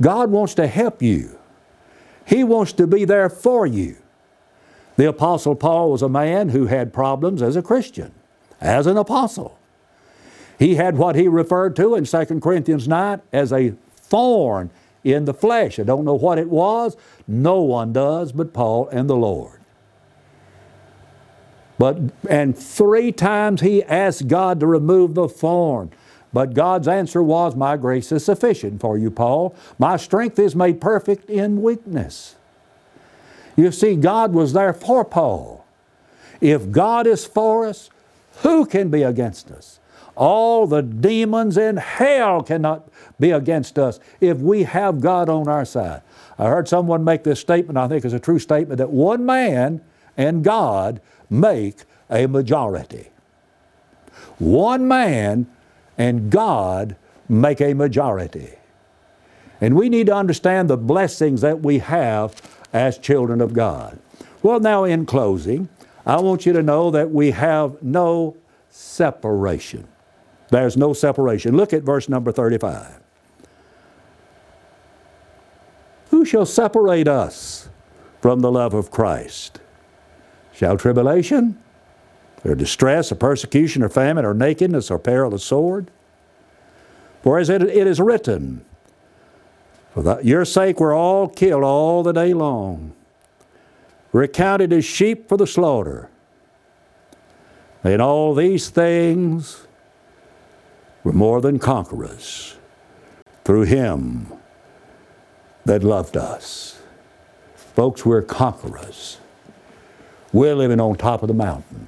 God 0.00 0.30
wants 0.30 0.54
to 0.54 0.66
help 0.66 1.02
you. 1.02 1.38
He 2.24 2.42
wants 2.42 2.72
to 2.72 2.86
be 2.86 3.04
there 3.04 3.28
for 3.28 3.66
you. 3.66 3.98
The 4.96 5.06
Apostle 5.06 5.54
Paul 5.54 5.90
was 5.90 6.00
a 6.00 6.08
man 6.08 6.48
who 6.48 6.64
had 6.64 6.94
problems 6.94 7.42
as 7.42 7.56
a 7.56 7.62
Christian, 7.62 8.12
as 8.58 8.86
an 8.86 8.96
apostle. 8.96 9.58
He 10.58 10.76
had 10.76 10.96
what 10.96 11.14
he 11.14 11.28
referred 11.28 11.76
to 11.76 11.94
in 11.94 12.06
2 12.06 12.40
Corinthians 12.40 12.88
9 12.88 13.20
as 13.30 13.52
a 13.52 13.74
thorn 13.96 14.70
in 15.04 15.26
the 15.26 15.34
flesh. 15.34 15.78
I 15.78 15.82
don't 15.82 16.06
know 16.06 16.14
what 16.14 16.38
it 16.38 16.48
was. 16.48 16.96
No 17.28 17.60
one 17.60 17.92
does 17.92 18.32
but 18.32 18.54
Paul 18.54 18.88
and 18.88 19.10
the 19.10 19.16
Lord. 19.16 19.60
But 21.84 21.98
and 22.30 22.56
three 22.56 23.12
times 23.12 23.60
he 23.60 23.82
asked 23.82 24.26
God 24.26 24.58
to 24.60 24.66
remove 24.66 25.14
the 25.14 25.28
thorn. 25.28 25.90
But 26.32 26.54
God's 26.54 26.88
answer 26.88 27.22
was, 27.22 27.54
My 27.54 27.76
grace 27.76 28.10
is 28.10 28.24
sufficient 28.24 28.80
for 28.80 28.96
you, 28.96 29.10
Paul. 29.10 29.54
My 29.78 29.98
strength 29.98 30.38
is 30.38 30.56
made 30.56 30.80
perfect 30.80 31.28
in 31.28 31.60
weakness. 31.60 32.36
You 33.54 33.70
see, 33.70 33.96
God 33.96 34.32
was 34.32 34.54
there 34.54 34.72
for 34.72 35.04
Paul. 35.04 35.66
If 36.40 36.70
God 36.70 37.06
is 37.06 37.26
for 37.26 37.66
us, 37.66 37.90
who 38.36 38.64
can 38.64 38.88
be 38.88 39.02
against 39.02 39.50
us? 39.50 39.78
All 40.16 40.66
the 40.66 40.80
demons 40.80 41.58
in 41.58 41.76
hell 41.76 42.42
cannot 42.42 42.88
be 43.20 43.30
against 43.30 43.78
us 43.78 44.00
if 44.22 44.38
we 44.38 44.62
have 44.62 45.02
God 45.02 45.28
on 45.28 45.48
our 45.48 45.66
side. 45.66 46.00
I 46.38 46.46
heard 46.46 46.66
someone 46.66 47.04
make 47.04 47.24
this 47.24 47.40
statement, 47.40 47.76
I 47.76 47.88
think 47.88 48.06
it's 48.06 48.14
a 48.14 48.18
true 48.18 48.38
statement, 48.38 48.78
that 48.78 48.88
one 48.88 49.26
man 49.26 49.82
and 50.16 50.42
God 50.44 51.02
make 51.40 51.84
a 52.10 52.26
majority. 52.26 53.08
One 54.38 54.86
man 54.88 55.46
and 55.96 56.30
God 56.30 56.96
make 57.28 57.60
a 57.60 57.74
majority. 57.74 58.54
And 59.60 59.76
we 59.76 59.88
need 59.88 60.06
to 60.06 60.14
understand 60.14 60.68
the 60.68 60.76
blessings 60.76 61.40
that 61.40 61.60
we 61.60 61.78
have 61.78 62.34
as 62.72 62.98
children 62.98 63.40
of 63.40 63.52
God. 63.52 63.98
Well, 64.42 64.60
now 64.60 64.84
in 64.84 65.06
closing, 65.06 65.68
I 66.04 66.20
want 66.20 66.44
you 66.44 66.52
to 66.52 66.62
know 66.62 66.90
that 66.90 67.10
we 67.10 67.30
have 67.30 67.82
no 67.82 68.36
separation. 68.68 69.88
There's 70.50 70.76
no 70.76 70.92
separation. 70.92 71.56
Look 71.56 71.72
at 71.72 71.82
verse 71.82 72.08
number 72.08 72.30
35. 72.30 73.00
Who 76.10 76.24
shall 76.24 76.46
separate 76.46 77.08
us 77.08 77.68
from 78.20 78.40
the 78.40 78.52
love 78.52 78.74
of 78.74 78.90
Christ? 78.90 79.60
Shall 80.54 80.76
tribulation, 80.76 81.58
or 82.44 82.54
distress, 82.54 83.10
or 83.10 83.16
persecution, 83.16 83.82
or 83.82 83.88
famine, 83.88 84.24
or 84.24 84.34
nakedness, 84.34 84.90
or 84.90 84.98
peril 84.98 85.34
of 85.34 85.42
sword? 85.42 85.90
For 87.22 87.38
as 87.38 87.48
it, 87.48 87.62
it 87.62 87.86
is 87.86 88.00
written, 88.00 88.64
For 89.92 90.20
your 90.22 90.44
sake 90.44 90.78
we're 90.78 90.94
all 90.94 91.28
killed 91.28 91.64
all 91.64 92.02
the 92.02 92.12
day 92.12 92.34
long. 92.34 92.92
We're 94.12 94.28
counted 94.28 94.72
as 94.72 94.84
sheep 94.84 95.28
for 95.28 95.36
the 95.36 95.46
slaughter. 95.46 96.08
In 97.82 98.00
all 98.00 98.34
these 98.34 98.70
things, 98.70 99.66
we're 101.02 101.12
more 101.12 101.40
than 101.40 101.58
conquerors 101.58 102.56
through 103.44 103.62
Him 103.62 104.32
that 105.64 105.82
loved 105.82 106.16
us. 106.16 106.80
Folks, 107.56 108.06
we're 108.06 108.22
conquerors. 108.22 109.18
We're 110.34 110.56
living 110.56 110.80
on 110.80 110.96
top 110.96 111.22
of 111.22 111.28
the 111.28 111.34
mountain. 111.34 111.86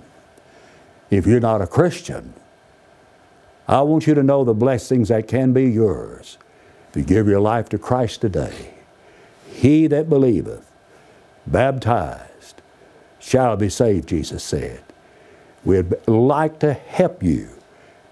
If 1.11 1.27
you're 1.27 1.41
not 1.41 1.61
a 1.61 1.67
Christian, 1.67 2.33
I 3.67 3.81
want 3.83 4.07
you 4.07 4.15
to 4.15 4.23
know 4.23 4.45
the 4.45 4.55
blessings 4.55 5.09
that 5.09 5.27
can 5.27 5.53
be 5.53 5.65
yours 5.65 6.39
if 6.89 6.97
you 6.97 7.03
give 7.03 7.27
your 7.27 7.41
life 7.41 7.69
to 7.71 7.79
Christ 7.79 8.21
today. 8.21 8.75
He 9.53 9.89
that 9.89 10.09
believeth, 10.09 10.71
baptized, 11.45 12.63
shall 13.19 13.57
be 13.57 13.69
saved, 13.69 14.09
Jesus 14.09 14.45
said. 14.45 14.85
We'd 15.65 15.93
like 16.07 16.61
to 16.61 16.73
help 16.73 17.25
you 17.25 17.49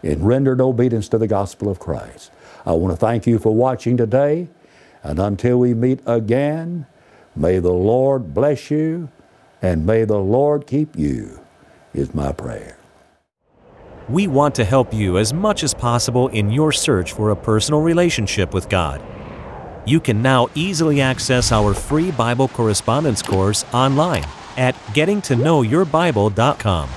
in 0.02 0.24
rendered 0.24 0.60
obedience 0.60 1.08
to 1.10 1.18
the 1.18 1.28
gospel 1.28 1.68
of 1.68 1.78
Christ. 1.78 2.32
I 2.66 2.72
want 2.72 2.92
to 2.92 2.98
thank 2.98 3.28
you 3.28 3.38
for 3.38 3.54
watching 3.54 3.96
today, 3.96 4.48
and 5.04 5.20
until 5.20 5.60
we 5.60 5.74
meet 5.74 6.00
again, 6.06 6.86
may 7.36 7.60
the 7.60 7.72
Lord 7.72 8.34
bless 8.34 8.68
you 8.68 9.10
and 9.64 9.86
may 9.86 10.04
the 10.04 10.18
Lord 10.18 10.66
keep 10.66 10.94
you, 10.94 11.40
is 11.94 12.14
my 12.14 12.32
prayer. 12.32 12.76
We 14.10 14.26
want 14.26 14.54
to 14.56 14.64
help 14.64 14.92
you 14.92 15.16
as 15.16 15.32
much 15.32 15.64
as 15.64 15.72
possible 15.72 16.28
in 16.28 16.50
your 16.50 16.70
search 16.70 17.14
for 17.14 17.30
a 17.30 17.36
personal 17.36 17.80
relationship 17.80 18.52
with 18.52 18.68
God. 18.68 19.02
You 19.86 20.00
can 20.00 20.20
now 20.20 20.48
easily 20.54 21.00
access 21.00 21.50
our 21.50 21.72
free 21.72 22.10
Bible 22.10 22.48
correspondence 22.48 23.22
course 23.22 23.64
online 23.72 24.26
at 24.58 24.74
gettingtoknowyourbible.com. 24.92 26.90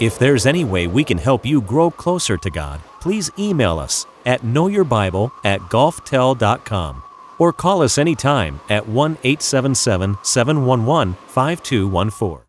If 0.00 0.18
there's 0.18 0.44
any 0.44 0.64
way 0.66 0.86
we 0.86 1.02
can 1.02 1.16
help 1.16 1.46
you 1.46 1.62
grow 1.62 1.90
closer 1.90 2.36
to 2.36 2.50
God, 2.50 2.82
please 3.00 3.30
email 3.38 3.78
us 3.78 4.04
at 4.26 4.42
knowyourbible 4.42 5.30
at 5.44 5.60
gulftel.com 5.60 7.04
or 7.38 7.52
call 7.52 7.82
us 7.82 7.98
anytime 7.98 8.60
at 8.68 8.88
1 8.88 9.18
877 9.24 10.18
711 10.22 11.14
5214. 11.28 12.48